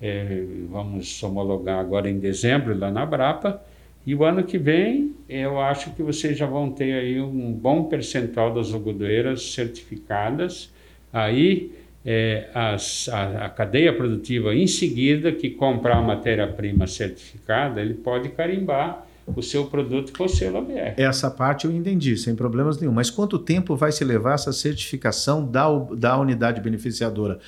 é, 0.00 0.44
vamos 0.70 1.22
homologar 1.22 1.78
agora 1.78 2.08
em 2.08 2.18
dezembro 2.18 2.76
lá 2.78 2.90
na 2.90 3.04
Brapa, 3.04 3.62
e 4.06 4.14
o 4.14 4.24
ano 4.24 4.42
que 4.44 4.56
vem, 4.56 5.14
eu 5.28 5.60
acho 5.60 5.90
que 5.90 6.02
vocês 6.02 6.38
já 6.38 6.46
vão 6.46 6.70
ter 6.70 6.94
aí 6.94 7.20
um 7.20 7.52
bom 7.52 7.84
percentual 7.84 8.52
das 8.54 8.72
algodeiras 8.72 9.52
certificadas. 9.52 10.70
Aí, 11.12 11.70
é, 12.04 12.48
as, 12.54 13.08
a, 13.08 13.46
a, 13.46 13.48
cadeia 13.48 13.92
produtiva, 13.92 14.54
em 14.54 14.66
seguida, 14.66 15.32
que 15.32 15.50
comprar 15.50 15.98
a 15.98 16.02
matéria-prima 16.02 16.86
certificada, 16.86 17.80
ele 17.80 17.94
pode 17.94 18.30
carimbar 18.30 19.06
o 19.36 19.42
seu 19.42 19.66
produto 19.66 20.12
com 20.16 20.24
o 20.24 20.28
selo 20.28 20.58
ABR. 20.58 20.94
Essa 20.96 21.30
parte 21.30 21.66
eu 21.66 21.72
entendi, 21.72 22.16
sem 22.16 22.34
problemas 22.34 22.80
nenhum. 22.80 22.92
Mas 22.92 23.10
quanto 23.10 23.38
tempo 23.38 23.76
vai 23.76 23.92
se 23.92 24.04
levar 24.04 24.34
essa 24.34 24.52
certificação 24.52 25.46
da, 25.46 25.68
da 25.94 26.18
unidade 26.18 26.60
beneficiadora? 26.60 27.38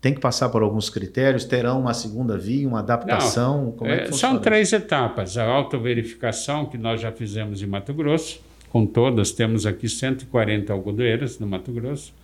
tem 0.00 0.14
que 0.14 0.20
passar 0.20 0.48
por 0.48 0.62
alguns 0.62 0.88
critérios? 0.88 1.44
Terão 1.44 1.80
uma 1.80 1.92
segunda 1.92 2.36
via, 2.38 2.66
uma 2.66 2.78
adaptação? 2.78 3.76
Não, 3.78 3.86
é, 3.86 4.04
é 4.04 4.12
são 4.12 4.38
três 4.38 4.72
etapas. 4.72 5.36
A 5.36 5.44
autoverificação, 5.44 6.66
que 6.66 6.78
nós 6.78 7.00
já 7.00 7.12
fizemos 7.12 7.62
em 7.62 7.66
Mato 7.66 7.92
Grosso, 7.92 8.40
com 8.70 8.86
todas, 8.86 9.32
temos 9.32 9.66
aqui 9.66 9.88
140 9.88 10.72
algodeiras 10.72 11.38
no 11.38 11.46
Mato 11.46 11.70
Grosso, 11.72 12.14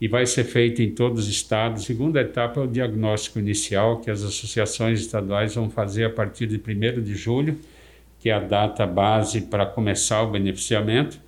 e 0.00 0.08
vai 0.08 0.24
ser 0.24 0.44
feita 0.44 0.82
em 0.82 0.90
todos 0.90 1.24
os 1.24 1.28
estados. 1.28 1.82
A 1.82 1.86
segunda 1.86 2.20
etapa 2.20 2.60
é 2.60 2.64
o 2.64 2.66
diagnóstico 2.66 3.38
inicial, 3.38 4.00
que 4.00 4.10
as 4.10 4.22
associações 4.22 5.00
estaduais 5.00 5.54
vão 5.54 5.68
fazer 5.68 6.04
a 6.04 6.10
partir 6.10 6.46
de 6.46 6.56
1 6.56 7.02
de 7.02 7.14
julho, 7.14 7.58
que 8.18 8.30
é 8.30 8.32
a 8.32 8.40
data 8.40 8.86
base 8.86 9.42
para 9.42 9.66
começar 9.66 10.22
o 10.22 10.30
beneficiamento. 10.30 11.20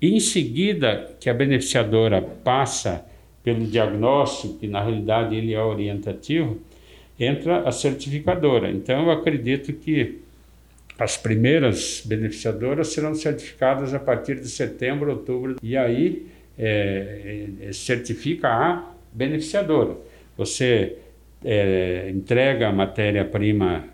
E 0.00 0.14
em 0.14 0.20
seguida, 0.20 1.16
que 1.18 1.30
a 1.30 1.34
beneficiadora 1.34 2.20
passa 2.20 3.04
pelo 3.42 3.66
diagnóstico, 3.66 4.58
que 4.58 4.66
na 4.66 4.82
realidade 4.82 5.34
ele 5.34 5.54
é 5.54 5.60
orientativo, 5.60 6.58
entra 7.18 7.66
a 7.66 7.72
certificadora. 7.72 8.70
Então 8.70 9.04
eu 9.04 9.10
acredito 9.10 9.72
que 9.72 10.18
as 10.98 11.16
primeiras 11.16 12.02
beneficiadoras 12.04 12.88
serão 12.88 13.14
certificadas 13.14 13.94
a 13.94 13.98
partir 13.98 14.40
de 14.40 14.48
setembro, 14.48 15.10
outubro, 15.10 15.56
e 15.62 15.76
aí 15.76 16.26
é, 16.58 17.46
é, 17.60 17.72
certifica 17.72 18.48
a 18.48 18.92
beneficiadora. 19.12 19.96
Você 20.36 20.96
é, 21.44 22.10
entrega 22.12 22.68
a 22.68 22.72
matéria-prima, 22.72 23.84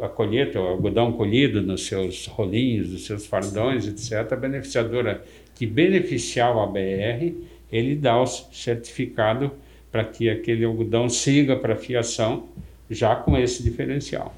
a 0.00 0.08
colheita, 0.08 0.60
o 0.60 0.66
algodão 0.66 1.12
colhido 1.12 1.60
nos 1.60 1.86
seus 1.86 2.26
rolinhos, 2.26 2.90
nos 2.90 3.06
seus 3.06 3.26
fardões, 3.26 3.86
etc. 3.86 4.32
A 4.32 4.36
beneficiadora 4.36 5.24
que 5.54 5.66
beneficiar 5.66 6.54
o 6.56 6.60
ABR 6.60 7.34
ele 7.70 7.96
dá 7.96 8.20
o 8.20 8.26
certificado 8.26 9.50
para 9.90 10.04
que 10.04 10.30
aquele 10.30 10.64
algodão 10.64 11.08
siga 11.08 11.56
para 11.56 11.76
fiação 11.76 12.48
já 12.90 13.16
com 13.16 13.36
esse 13.36 13.62
diferencial. 13.62 14.34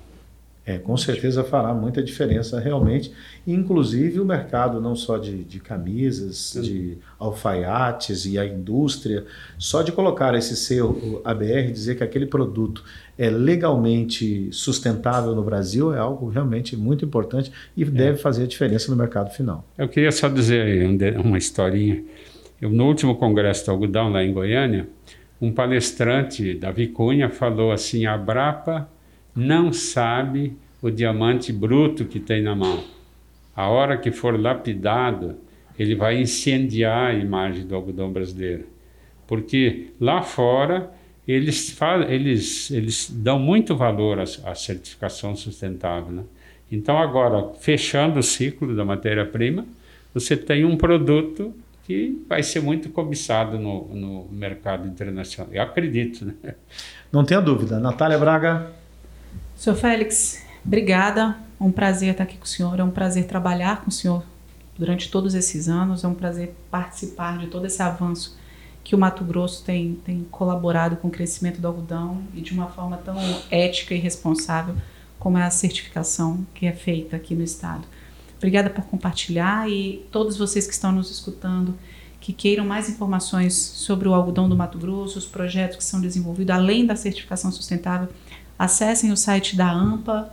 É, 0.71 0.79
com 0.79 0.97
certeza 0.97 1.43
fará 1.43 1.75
muita 1.75 2.01
diferença 2.01 2.61
realmente. 2.61 3.13
Inclusive 3.45 4.21
o 4.21 4.25
mercado 4.25 4.81
não 4.81 4.95
só 4.95 5.19
de, 5.19 5.43
de 5.43 5.59
camisas, 5.59 6.57
de 6.63 6.99
alfaiates 7.19 8.25
e 8.25 8.39
a 8.39 8.47
indústria, 8.47 9.25
só 9.59 9.83
de 9.83 9.91
colocar 9.91 10.33
esse 10.37 10.57
selo 10.57 11.21
ABR, 11.25 11.73
dizer 11.73 11.97
que 11.97 12.05
aquele 12.05 12.27
produto 12.27 12.85
é 13.19 13.29
legalmente 13.29 14.49
sustentável 14.53 15.35
no 15.35 15.43
Brasil 15.43 15.93
é 15.93 15.99
algo 15.99 16.29
realmente 16.29 16.77
muito 16.77 17.05
importante 17.05 17.51
e 17.77 17.83
é. 17.83 17.87
deve 17.87 18.19
fazer 18.19 18.45
a 18.45 18.47
diferença 18.47 18.93
no 18.93 18.97
mercado 18.97 19.31
final. 19.31 19.67
Eu 19.77 19.89
queria 19.89 20.13
só 20.13 20.29
dizer 20.29 20.87
uma 21.19 21.37
historinha. 21.37 22.05
Eu, 22.63 22.71
no 22.71 22.87
último 22.87 23.17
congresso 23.17 23.65
do 23.65 23.73
algodão 23.73 24.11
lá 24.11 24.23
em 24.23 24.33
Goiânia, 24.33 24.89
um 25.41 25.51
palestrante, 25.51 26.55
Davi 26.55 26.87
Cunha, 26.87 27.29
falou 27.29 27.73
assim: 27.73 28.07
a 28.07 28.17
Brapa 28.17 28.89
não 29.35 29.73
sabe 29.73 30.57
o 30.83 30.91
diamante 30.91 31.53
bruto 31.53 32.05
que 32.05 32.19
tem 32.19 32.43
na 32.43 32.55
mão. 32.55 32.83
A 33.55 33.69
hora 33.69 33.99
que 33.99 34.11
for 34.11 34.41
lapidado, 34.41 35.37
ele 35.79 35.95
vai 35.95 36.21
incendiar 36.21 37.11
a 37.11 37.15
imagem 37.15 37.67
do 37.67 37.75
algodão 37.75 38.11
brasileiro. 38.11 38.65
Porque 39.27 39.89
lá 40.01 40.23
fora 40.23 40.91
eles, 41.27 41.79
eles, 42.09 42.71
eles 42.71 43.11
dão 43.11 43.39
muito 43.39 43.77
valor 43.77 44.19
à, 44.19 44.23
à 44.23 44.55
certificação 44.55 45.37
sustentável. 45.37 46.13
Né? 46.13 46.23
Então, 46.73 46.99
agora, 46.99 47.53
fechando 47.61 48.19
o 48.19 48.23
ciclo 48.23 48.75
da 48.75 48.85
matéria-prima, 48.85 49.65
você 50.13 50.37
tem 50.37 50.65
um 50.65 50.77
produto 50.77 51.55
que 51.85 52.25
vai 52.29 52.43
ser 52.43 52.61
muito 52.61 52.89
cobiçado 52.91 53.59
no, 53.59 53.89
no 53.95 54.29
mercado 54.31 54.87
internacional. 54.89 55.53
Eu 55.53 55.63
acredito. 55.63 56.25
Né? 56.25 56.55
Não 57.13 57.25
tenha 57.25 57.41
dúvida. 57.41 57.79
Natália 57.79 58.19
Braga. 58.19 58.80
Senhor 59.61 59.77
Félix, 59.77 60.43
obrigada. 60.65 61.37
É 61.61 61.63
um 61.63 61.71
prazer 61.71 62.13
estar 62.13 62.25
aqui 62.25 62.39
com 62.39 62.47
o 62.47 62.49
senhor. 62.49 62.81
É 62.81 62.83
um 62.83 62.91
prazer 62.91 63.27
trabalhar 63.27 63.83
com 63.83 63.91
o 63.91 63.93
senhor 63.93 64.25
durante 64.79 65.11
todos 65.11 65.35
esses 65.35 65.69
anos. 65.69 66.03
É 66.03 66.09
um 66.09 66.15
prazer 66.15 66.55
participar 66.71 67.37
de 67.37 67.47
todo 67.49 67.67
esse 67.67 67.83
avanço 67.83 68.39
que 68.83 68.95
o 68.95 68.99
Mato 68.99 69.23
Grosso 69.23 69.63
tem, 69.63 70.01
tem 70.03 70.27
colaborado 70.31 70.97
com 70.97 71.09
o 71.09 71.11
crescimento 71.11 71.61
do 71.61 71.67
algodão 71.67 72.23
e 72.33 72.41
de 72.41 72.55
uma 72.55 72.69
forma 72.69 72.97
tão 72.97 73.19
ética 73.51 73.95
e 73.95 73.99
responsável 73.99 74.75
como 75.19 75.37
é 75.37 75.43
a 75.43 75.51
certificação 75.51 76.47
que 76.55 76.65
é 76.65 76.73
feita 76.73 77.17
aqui 77.17 77.35
no 77.35 77.45
estado. 77.45 77.87
Obrigada 78.39 78.71
por 78.71 78.85
compartilhar 78.85 79.69
e 79.69 80.07
todos 80.11 80.39
vocês 80.39 80.67
que 80.67 80.73
estão 80.73 80.91
nos 80.91 81.11
escutando, 81.11 81.79
que 82.19 82.33
queiram 82.33 82.65
mais 82.65 82.89
informações 82.89 83.57
sobre 83.57 84.09
o 84.09 84.15
algodão 84.15 84.49
do 84.49 84.57
Mato 84.57 84.79
Grosso, 84.79 85.19
os 85.19 85.27
projetos 85.27 85.77
que 85.77 85.85
são 85.85 86.01
desenvolvidos, 86.01 86.55
além 86.55 86.87
da 86.87 86.97
certificação 86.97 87.53
sustentável, 87.53 88.09
acessem 88.61 89.11
o 89.11 89.17
site 89.17 89.57
da 89.57 89.71
AMPA, 89.71 90.31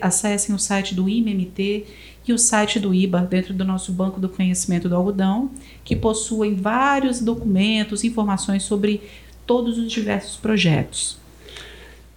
acessem 0.00 0.52
o 0.52 0.58
site 0.58 0.96
do 0.96 1.08
IMMT 1.08 1.86
e 2.26 2.32
o 2.32 2.38
site 2.38 2.80
do 2.80 2.92
IBA, 2.92 3.20
dentro 3.20 3.54
do 3.54 3.64
nosso 3.64 3.92
Banco 3.92 4.18
do 4.18 4.28
Conhecimento 4.28 4.88
do 4.88 4.96
Algodão, 4.96 5.48
que 5.84 5.94
possuem 5.94 6.56
vários 6.56 7.20
documentos, 7.20 8.02
informações 8.02 8.64
sobre 8.64 9.00
todos 9.46 9.78
os 9.78 9.92
diversos 9.92 10.36
projetos. 10.36 11.20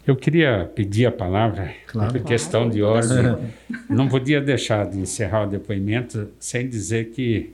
Eu 0.08 0.16
queria 0.16 0.72
pedir 0.74 1.06
a 1.06 1.12
palavra, 1.12 1.76
claro. 1.86 2.12
por 2.12 2.24
questão 2.24 2.68
de 2.68 2.82
ordem. 2.82 3.38
Não 3.88 4.08
podia 4.08 4.42
deixar 4.42 4.90
de 4.90 4.98
encerrar 4.98 5.44
o 5.44 5.48
depoimento 5.48 6.28
sem 6.40 6.68
dizer 6.68 7.12
que 7.12 7.54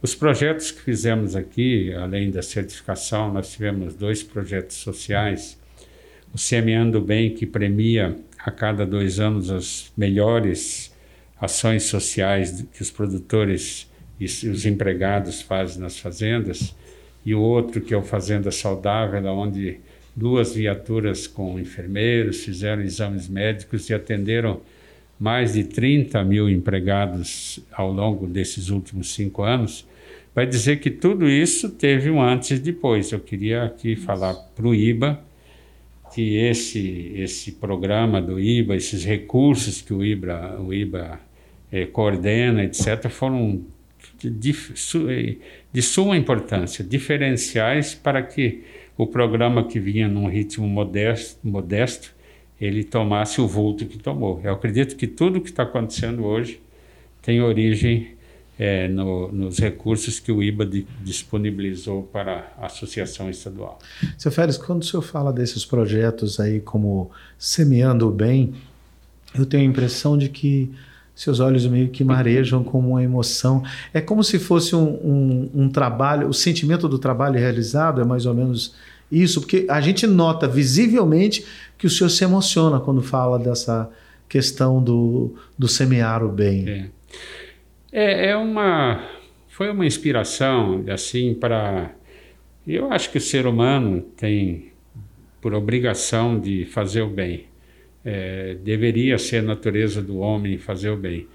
os 0.00 0.14
projetos 0.14 0.70
que 0.70 0.80
fizemos 0.80 1.36
aqui, 1.36 1.92
além 1.92 2.30
da 2.30 2.40
certificação, 2.40 3.30
nós 3.30 3.52
tivemos 3.52 3.94
dois 3.94 4.22
projetos 4.22 4.76
sociais. 4.76 5.57
O 6.32 6.38
Semeando 6.38 7.00
Bem, 7.00 7.34
que 7.34 7.46
premia 7.46 8.16
a 8.38 8.50
cada 8.50 8.86
dois 8.86 9.18
anos 9.18 9.50
as 9.50 9.92
melhores 9.96 10.94
ações 11.40 11.84
sociais 11.84 12.66
que 12.72 12.82
os 12.82 12.90
produtores 12.90 13.90
e 14.20 14.24
os 14.24 14.66
empregados 14.66 15.40
fazem 15.40 15.80
nas 15.80 15.98
fazendas. 15.98 16.74
E 17.24 17.34
o 17.34 17.40
outro, 17.40 17.80
que 17.80 17.94
é 17.94 17.96
o 17.96 18.02
Fazenda 18.02 18.50
Saudável, 18.50 19.24
onde 19.26 19.80
duas 20.14 20.54
viaturas 20.54 21.26
com 21.26 21.58
enfermeiros, 21.58 22.44
fizeram 22.44 22.82
exames 22.82 23.28
médicos 23.28 23.88
e 23.88 23.94
atenderam 23.94 24.60
mais 25.18 25.54
de 25.54 25.64
30 25.64 26.22
mil 26.24 26.48
empregados 26.48 27.60
ao 27.72 27.92
longo 27.92 28.26
desses 28.26 28.68
últimos 28.68 29.14
cinco 29.14 29.42
anos, 29.42 29.86
vai 30.34 30.46
dizer 30.46 30.78
que 30.78 30.90
tudo 30.90 31.28
isso 31.28 31.70
teve 31.70 32.10
um 32.10 32.22
antes 32.22 32.50
e 32.50 32.60
depois. 32.60 33.10
Eu 33.10 33.20
queria 33.20 33.64
aqui 33.64 33.96
falar 33.96 34.34
para 34.34 34.66
o 34.66 34.74
IBA 34.74 35.27
que 36.12 36.36
esse, 36.36 37.12
esse 37.16 37.52
programa 37.52 38.20
do 38.20 38.40
IBA, 38.40 38.76
esses 38.76 39.04
recursos 39.04 39.82
que 39.82 39.92
o 39.92 40.04
IBA, 40.04 40.60
o 40.60 40.72
IBA 40.72 41.20
eh, 41.70 41.86
coordena, 41.86 42.64
etc., 42.64 43.08
foram 43.08 43.62
de, 44.18 44.30
de 45.72 45.82
suma 45.82 46.16
importância, 46.16 46.84
diferenciais 46.84 47.94
para 47.94 48.22
que 48.22 48.62
o 48.96 49.06
programa 49.06 49.64
que 49.64 49.78
vinha 49.78 50.08
num 50.08 50.26
ritmo 50.26 50.66
modesto, 50.66 51.38
modesto 51.46 52.14
ele 52.60 52.82
tomasse 52.82 53.40
o 53.40 53.46
vulto 53.46 53.86
que 53.86 53.98
tomou. 53.98 54.40
Eu 54.42 54.52
acredito 54.52 54.96
que 54.96 55.06
tudo 55.06 55.40
que 55.40 55.50
está 55.50 55.62
acontecendo 55.62 56.24
hoje 56.24 56.60
tem 57.22 57.40
origem 57.40 58.17
é, 58.58 58.88
no, 58.88 59.30
nos 59.30 59.58
recursos 59.58 60.18
que 60.18 60.32
o 60.32 60.42
IBA 60.42 60.66
de, 60.66 60.86
disponibilizou 61.02 62.02
para 62.02 62.52
a 62.58 62.66
associação 62.66 63.30
estadual. 63.30 63.78
Seu 64.16 64.32
Félix, 64.32 64.58
quando 64.58 64.82
o 64.82 64.84
senhor 64.84 65.02
fala 65.02 65.32
desses 65.32 65.64
projetos 65.64 66.40
aí 66.40 66.60
como 66.60 67.10
semeando 67.38 68.08
o 68.08 68.10
bem, 68.10 68.54
eu 69.34 69.46
tenho 69.46 69.62
a 69.62 69.66
impressão 69.66 70.18
de 70.18 70.28
que 70.28 70.70
seus 71.14 71.40
olhos 71.40 71.66
meio 71.66 71.88
que 71.88 72.04
marejam 72.04 72.62
como 72.62 72.90
uma 72.90 73.02
emoção. 73.02 73.62
É 73.92 74.00
como 74.00 74.22
se 74.22 74.38
fosse 74.38 74.74
um, 74.74 74.88
um, 74.88 75.50
um 75.54 75.68
trabalho, 75.68 76.28
o 76.28 76.34
sentimento 76.34 76.88
do 76.88 76.98
trabalho 76.98 77.38
realizado 77.38 78.00
é 78.00 78.04
mais 78.04 78.24
ou 78.24 78.34
menos 78.34 78.74
isso, 79.10 79.40
porque 79.40 79.66
a 79.68 79.80
gente 79.80 80.06
nota 80.06 80.46
visivelmente 80.46 81.44
que 81.76 81.86
o 81.86 81.90
senhor 81.90 82.10
se 82.10 82.22
emociona 82.22 82.78
quando 82.78 83.02
fala 83.02 83.38
dessa 83.38 83.90
questão 84.28 84.82
do, 84.82 85.34
do 85.58 85.66
semear 85.66 86.22
o 86.22 86.28
bem. 86.28 86.68
É. 86.68 86.88
É, 87.92 88.30
é 88.30 88.36
uma. 88.36 89.02
Foi 89.48 89.70
uma 89.70 89.86
inspiração, 89.86 90.84
assim, 90.88 91.34
para. 91.34 91.94
Eu 92.66 92.92
acho 92.92 93.10
que 93.10 93.18
o 93.18 93.20
ser 93.20 93.46
humano 93.46 94.02
tem 94.16 94.72
por 95.40 95.54
obrigação 95.54 96.38
de 96.38 96.66
fazer 96.66 97.02
o 97.02 97.08
bem. 97.08 97.46
É, 98.04 98.56
deveria 98.62 99.18
ser 99.18 99.38
a 99.38 99.42
natureza 99.42 100.02
do 100.02 100.18
homem 100.18 100.58
fazer 100.58 100.90
o 100.90 100.96
bem. 100.96 101.26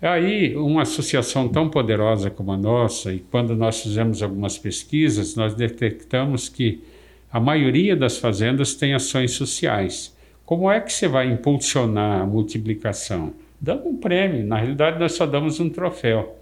Aí, 0.00 0.54
uma 0.54 0.82
associação 0.82 1.48
tão 1.48 1.70
poderosa 1.70 2.30
como 2.30 2.52
a 2.52 2.56
nossa, 2.56 3.12
e 3.12 3.18
quando 3.18 3.56
nós 3.56 3.80
fizemos 3.80 4.22
algumas 4.22 4.58
pesquisas, 4.58 5.34
nós 5.34 5.54
detectamos 5.54 6.48
que 6.48 6.84
a 7.32 7.40
maioria 7.40 7.96
das 7.96 8.18
fazendas 8.18 8.74
tem 8.74 8.94
ações 8.94 9.32
sociais. 9.32 10.16
Como 10.44 10.70
é 10.70 10.80
que 10.80 10.92
você 10.92 11.08
vai 11.08 11.30
impulsionar 11.30 12.20
a 12.20 12.26
multiplicação? 12.26 13.34
Dando 13.60 13.88
um 13.88 13.96
prêmio. 13.96 14.44
Na 14.46 14.56
realidade, 14.56 14.98
nós 14.98 15.12
só 15.12 15.26
damos 15.26 15.60
um 15.60 15.68
troféu. 15.68 16.38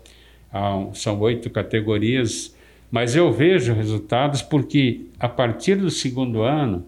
Ah, 0.53 0.87
são 0.93 1.19
oito 1.21 1.51
categorias, 1.51 2.55
mas 2.91 3.17
eu 3.17 3.33
vejo 3.33 3.73
resultados 3.73 4.41
porque 4.43 5.07
a 5.19 5.29
partir 5.29 5.77
do 5.77 5.91
segundo 5.91 6.43
ano 6.43 6.87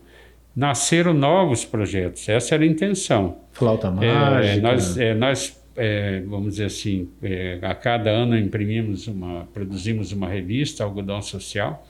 nasceram 0.55 1.13
novos 1.13 1.65
projetos. 1.65 2.29
Essa 2.29 2.55
era 2.55 2.65
a 2.65 2.67
intenção. 2.67 3.39
Flauta 3.53 3.91
mágica. 3.91 4.45
É, 4.45 4.61
nós, 4.61 4.99
é, 4.99 5.15
nós 5.15 5.67
é, 5.77 6.23
vamos 6.27 6.53
dizer 6.53 6.67
assim, 6.67 7.09
é, 7.23 7.59
a 7.63 7.75
cada 7.75 8.11
ano 8.11 8.39
imprimimos 8.39 9.07
uma, 9.07 9.47
produzimos 9.53 10.13
uma 10.13 10.29
revista, 10.29 10.83
Algodão 10.83 11.21
Social, 11.21 11.87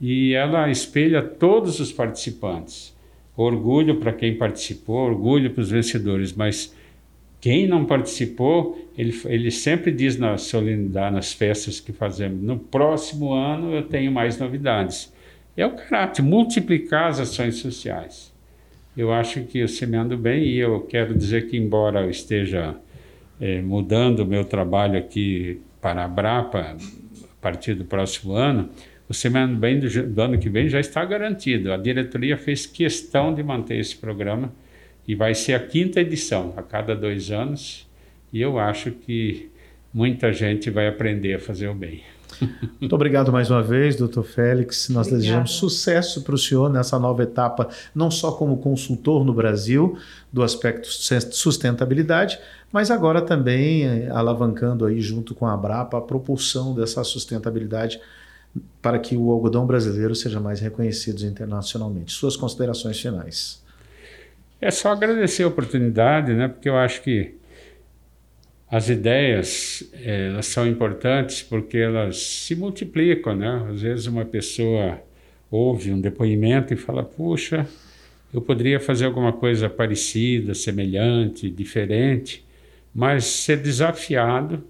e 0.00 0.34
ela 0.34 0.68
espelha 0.70 1.22
todos 1.22 1.78
os 1.78 1.92
participantes. 1.92 2.96
Orgulho 3.36 3.96
para 3.96 4.12
quem 4.12 4.36
participou, 4.36 5.06
orgulho 5.06 5.50
para 5.50 5.62
os 5.62 5.70
vencedores, 5.70 6.32
mas 6.32 6.74
quem 7.42 7.66
não 7.66 7.84
participou, 7.84 8.88
ele, 8.96 9.12
ele 9.24 9.50
sempre 9.50 9.90
diz 9.90 10.16
na 10.16 10.38
solenidade, 10.38 11.16
nas 11.16 11.32
festas 11.32 11.80
que 11.80 11.92
fazemos, 11.92 12.40
no 12.40 12.56
próximo 12.56 13.32
ano 13.32 13.74
eu 13.74 13.82
tenho 13.82 14.12
mais 14.12 14.38
novidades. 14.38 15.12
É 15.56 15.66
o 15.66 15.72
caráter, 15.72 16.22
multiplicar 16.22 17.08
as 17.08 17.18
ações 17.18 17.56
sociais. 17.56 18.32
Eu 18.96 19.12
acho 19.12 19.42
que 19.42 19.58
eu 19.58 19.66
semeando 19.66 20.16
bem, 20.16 20.44
e 20.44 20.58
eu 20.58 20.82
quero 20.82 21.18
dizer 21.18 21.48
que, 21.48 21.56
embora 21.56 22.02
eu 22.02 22.10
esteja 22.10 22.76
é, 23.40 23.60
mudando 23.60 24.20
o 24.20 24.26
meu 24.26 24.44
trabalho 24.44 24.96
aqui 24.96 25.60
para 25.80 26.04
a 26.04 26.08
Brapa, 26.08 26.60
a 26.60 27.42
partir 27.42 27.74
do 27.74 27.84
próximo 27.84 28.34
ano, 28.34 28.70
o 29.08 29.12
semeando 29.12 29.56
bem 29.56 29.80
do, 29.80 29.88
do 30.06 30.22
ano 30.22 30.38
que 30.38 30.48
vem 30.48 30.68
já 30.68 30.78
está 30.78 31.04
garantido. 31.04 31.72
A 31.72 31.76
diretoria 31.76 32.36
fez 32.38 32.66
questão 32.66 33.34
de 33.34 33.42
manter 33.42 33.80
esse 33.80 33.96
programa 33.96 34.52
e 35.06 35.14
vai 35.14 35.34
ser 35.34 35.54
a 35.54 35.60
quinta 35.60 36.00
edição, 36.00 36.52
a 36.56 36.62
cada 36.62 36.94
dois 36.94 37.30
anos, 37.30 37.88
e 38.32 38.40
eu 38.40 38.58
acho 38.58 38.90
que 38.90 39.50
muita 39.92 40.32
gente 40.32 40.70
vai 40.70 40.88
aprender 40.88 41.34
a 41.34 41.38
fazer 41.38 41.68
o 41.68 41.74
bem. 41.74 42.02
Muito 42.80 42.94
obrigado 42.94 43.30
mais 43.30 43.50
uma 43.50 43.62
vez, 43.62 43.96
doutor 43.96 44.24
Félix. 44.24 44.88
Nós 44.88 45.06
Obrigada. 45.06 45.16
desejamos 45.16 45.52
sucesso 45.52 46.22
para 46.22 46.34
o 46.34 46.38
senhor 46.38 46.70
nessa 46.70 46.98
nova 46.98 47.22
etapa, 47.22 47.68
não 47.94 48.10
só 48.10 48.32
como 48.32 48.56
consultor 48.58 49.24
no 49.24 49.34
Brasil 49.34 49.98
do 50.32 50.42
aspecto 50.42 50.88
sustentabilidade, 50.88 52.38
mas 52.72 52.90
agora 52.90 53.20
também 53.20 53.84
eh, 53.84 54.08
alavancando 54.10 54.86
aí 54.86 55.00
junto 55.00 55.34
com 55.34 55.46
a 55.46 55.52
Abrapa 55.52 55.98
a 55.98 56.00
propulsão 56.00 56.74
dessa 56.74 57.04
sustentabilidade 57.04 58.00
para 58.80 58.98
que 58.98 59.16
o 59.16 59.30
algodão 59.30 59.66
brasileiro 59.66 60.14
seja 60.14 60.40
mais 60.40 60.60
reconhecido 60.60 61.22
internacionalmente. 61.22 62.12
Suas 62.12 62.36
considerações 62.36 63.00
finais. 63.00 63.61
É 64.62 64.70
só 64.70 64.92
agradecer 64.92 65.42
a 65.42 65.48
oportunidade, 65.48 66.32
né? 66.34 66.46
Porque 66.46 66.68
eu 66.68 66.76
acho 66.76 67.02
que 67.02 67.34
as 68.70 68.88
ideias 68.88 69.90
elas 70.04 70.46
são 70.46 70.68
importantes 70.68 71.42
porque 71.42 71.78
elas 71.78 72.16
se 72.16 72.54
multiplicam, 72.54 73.34
né? 73.34 73.66
Às 73.68 73.82
vezes 73.82 74.06
uma 74.06 74.24
pessoa 74.24 75.02
ouve 75.50 75.90
um 75.90 76.00
depoimento 76.00 76.72
e 76.72 76.76
fala: 76.76 77.02
puxa, 77.02 77.66
eu 78.32 78.40
poderia 78.40 78.78
fazer 78.78 79.06
alguma 79.06 79.32
coisa 79.32 79.68
parecida, 79.68 80.54
semelhante, 80.54 81.50
diferente, 81.50 82.46
mas 82.94 83.24
ser 83.24 83.56
desafiado 83.56 84.62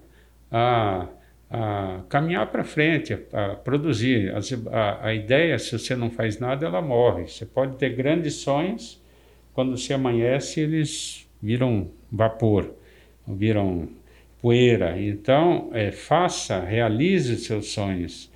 a, 0.51 1.07
a 1.51 2.01
caminhar 2.09 2.47
para 2.47 2.63
frente, 2.63 3.13
a, 3.13 3.45
a 3.45 3.55
produzir. 3.57 4.33
A, 4.71 5.07
a 5.09 5.13
ideia, 5.13 5.59
se 5.59 5.77
você 5.77 5.95
não 5.95 6.09
faz 6.09 6.39
nada, 6.39 6.65
ela 6.65 6.81
morre. 6.81 7.27
Você 7.27 7.45
pode 7.45 7.77
ter 7.77 7.89
grandes 7.89 8.33
sonhos 8.37 9.02
quando 9.53 9.77
se 9.77 9.93
amanhece, 9.93 10.59
eles 10.59 11.27
viram 11.41 11.87
vapor, 12.11 12.73
viram 13.27 13.87
poeira. 14.41 14.99
Então, 15.01 15.69
é, 15.73 15.91
faça, 15.91 16.59
realize 16.59 17.37
seus 17.37 17.67
sonhos 17.67 18.31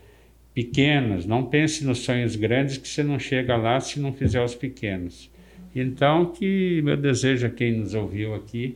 pequenos. 0.54 1.26
Não 1.26 1.44
pense 1.44 1.86
nos 1.86 2.00
sonhos 2.00 2.36
grandes 2.36 2.78
que 2.78 2.88
você 2.88 3.04
não 3.04 3.20
chega 3.20 3.56
lá 3.56 3.80
se 3.80 4.00
não 4.00 4.14
fizer 4.14 4.44
os 4.44 4.56
pequenos. 4.56 5.30
Então, 5.76 6.32
que 6.32 6.82
meu 6.84 6.98
desejo 6.98 7.46
a 7.46 7.50
quem 7.50 7.74
nos 7.74 7.94
ouviu 7.94 8.34
aqui 8.34 8.76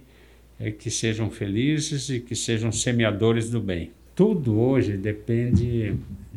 é 0.60 0.70
que 0.70 0.92
sejam 0.92 1.32
felizes 1.32 2.10
e 2.10 2.20
que 2.20 2.36
sejam 2.36 2.72
semeadores 2.72 3.50
do 3.50 3.60
bem. 3.60 3.92
Tudo 4.16 4.60
hoje 4.60 4.98
depende, 4.98 5.96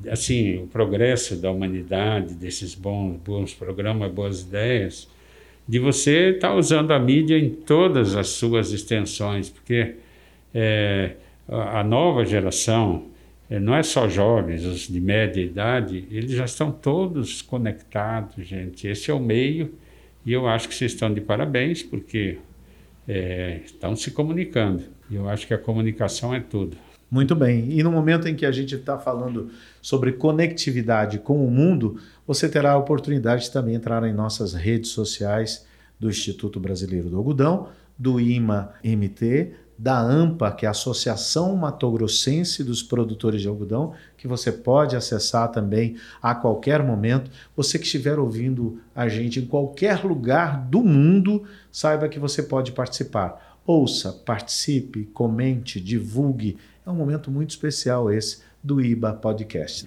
assim, 0.08 0.62
o 0.62 0.66
progresso 0.66 1.36
da 1.36 1.50
humanidade, 1.50 2.34
desses 2.34 2.74
bons, 2.74 3.18
bons 3.22 3.52
programas, 3.52 4.10
boas 4.10 4.42
ideias, 4.42 5.08
de 5.66 5.78
você 5.78 6.30
estar 6.30 6.48
tá 6.48 6.54
usando 6.54 6.92
a 6.92 6.98
mídia 6.98 7.38
em 7.38 7.50
todas 7.50 8.14
as 8.14 8.28
suas 8.28 8.72
extensões, 8.72 9.48
porque 9.48 9.96
é, 10.54 11.12
a 11.48 11.82
nova 11.82 12.24
geração 12.24 13.06
é, 13.48 13.58
não 13.58 13.74
é 13.74 13.82
só 13.82 14.08
jovens, 14.08 14.64
os 14.64 14.88
de 14.88 15.00
média 15.00 15.40
idade, 15.40 16.06
eles 16.10 16.32
já 16.32 16.44
estão 16.44 16.70
todos 16.70 17.42
conectados, 17.42 18.46
gente. 18.46 18.86
Esse 18.86 19.10
é 19.10 19.14
o 19.14 19.20
meio 19.20 19.74
e 20.24 20.32
eu 20.32 20.46
acho 20.46 20.68
que 20.68 20.74
vocês 20.74 20.92
estão 20.92 21.12
de 21.12 21.20
parabéns 21.20 21.82
porque 21.82 22.38
é, 23.06 23.60
estão 23.64 23.94
se 23.96 24.10
comunicando. 24.10 24.84
E 25.10 25.16
eu 25.16 25.28
acho 25.28 25.46
que 25.46 25.54
a 25.54 25.58
comunicação 25.58 26.34
é 26.34 26.40
tudo. 26.40 26.76
Muito 27.14 27.36
bem. 27.36 27.70
E 27.70 27.80
no 27.80 27.92
momento 27.92 28.26
em 28.26 28.34
que 28.34 28.44
a 28.44 28.50
gente 28.50 28.74
está 28.74 28.98
falando 28.98 29.48
sobre 29.80 30.14
conectividade 30.14 31.20
com 31.20 31.46
o 31.46 31.48
mundo, 31.48 32.00
você 32.26 32.48
terá 32.48 32.72
a 32.72 32.76
oportunidade 32.76 33.44
de 33.44 33.52
também 33.52 33.76
entrar 33.76 34.02
em 34.02 34.12
nossas 34.12 34.52
redes 34.52 34.90
sociais 34.90 35.64
do 35.96 36.10
Instituto 36.10 36.58
Brasileiro 36.58 37.08
do 37.08 37.16
Algodão, 37.16 37.68
do 37.96 38.18
IMA-MT, 38.18 39.52
da 39.78 39.96
AMPA, 39.96 40.50
que 40.50 40.66
é 40.66 40.68
a 40.68 40.72
Associação 40.72 41.54
Matogrossense 41.54 42.64
dos 42.64 42.82
Produtores 42.82 43.40
de 43.40 43.46
Algodão, 43.46 43.92
que 44.18 44.26
você 44.26 44.50
pode 44.50 44.96
acessar 44.96 45.52
também 45.52 45.94
a 46.20 46.34
qualquer 46.34 46.82
momento. 46.82 47.30
Você 47.56 47.78
que 47.78 47.84
estiver 47.84 48.18
ouvindo 48.18 48.80
a 48.92 49.08
gente 49.08 49.38
em 49.38 49.46
qualquer 49.46 50.04
lugar 50.04 50.66
do 50.66 50.82
mundo, 50.82 51.44
saiba 51.70 52.08
que 52.08 52.18
você 52.18 52.42
pode 52.42 52.72
participar. 52.72 53.60
Ouça, 53.64 54.12
participe, 54.12 55.04
comente, 55.06 55.80
divulgue. 55.80 56.58
É 56.86 56.90
um 56.90 56.94
momento 56.94 57.30
muito 57.30 57.50
especial 57.50 58.12
esse 58.12 58.42
do 58.62 58.80
IBA 58.80 59.14
Podcast. 59.14 59.86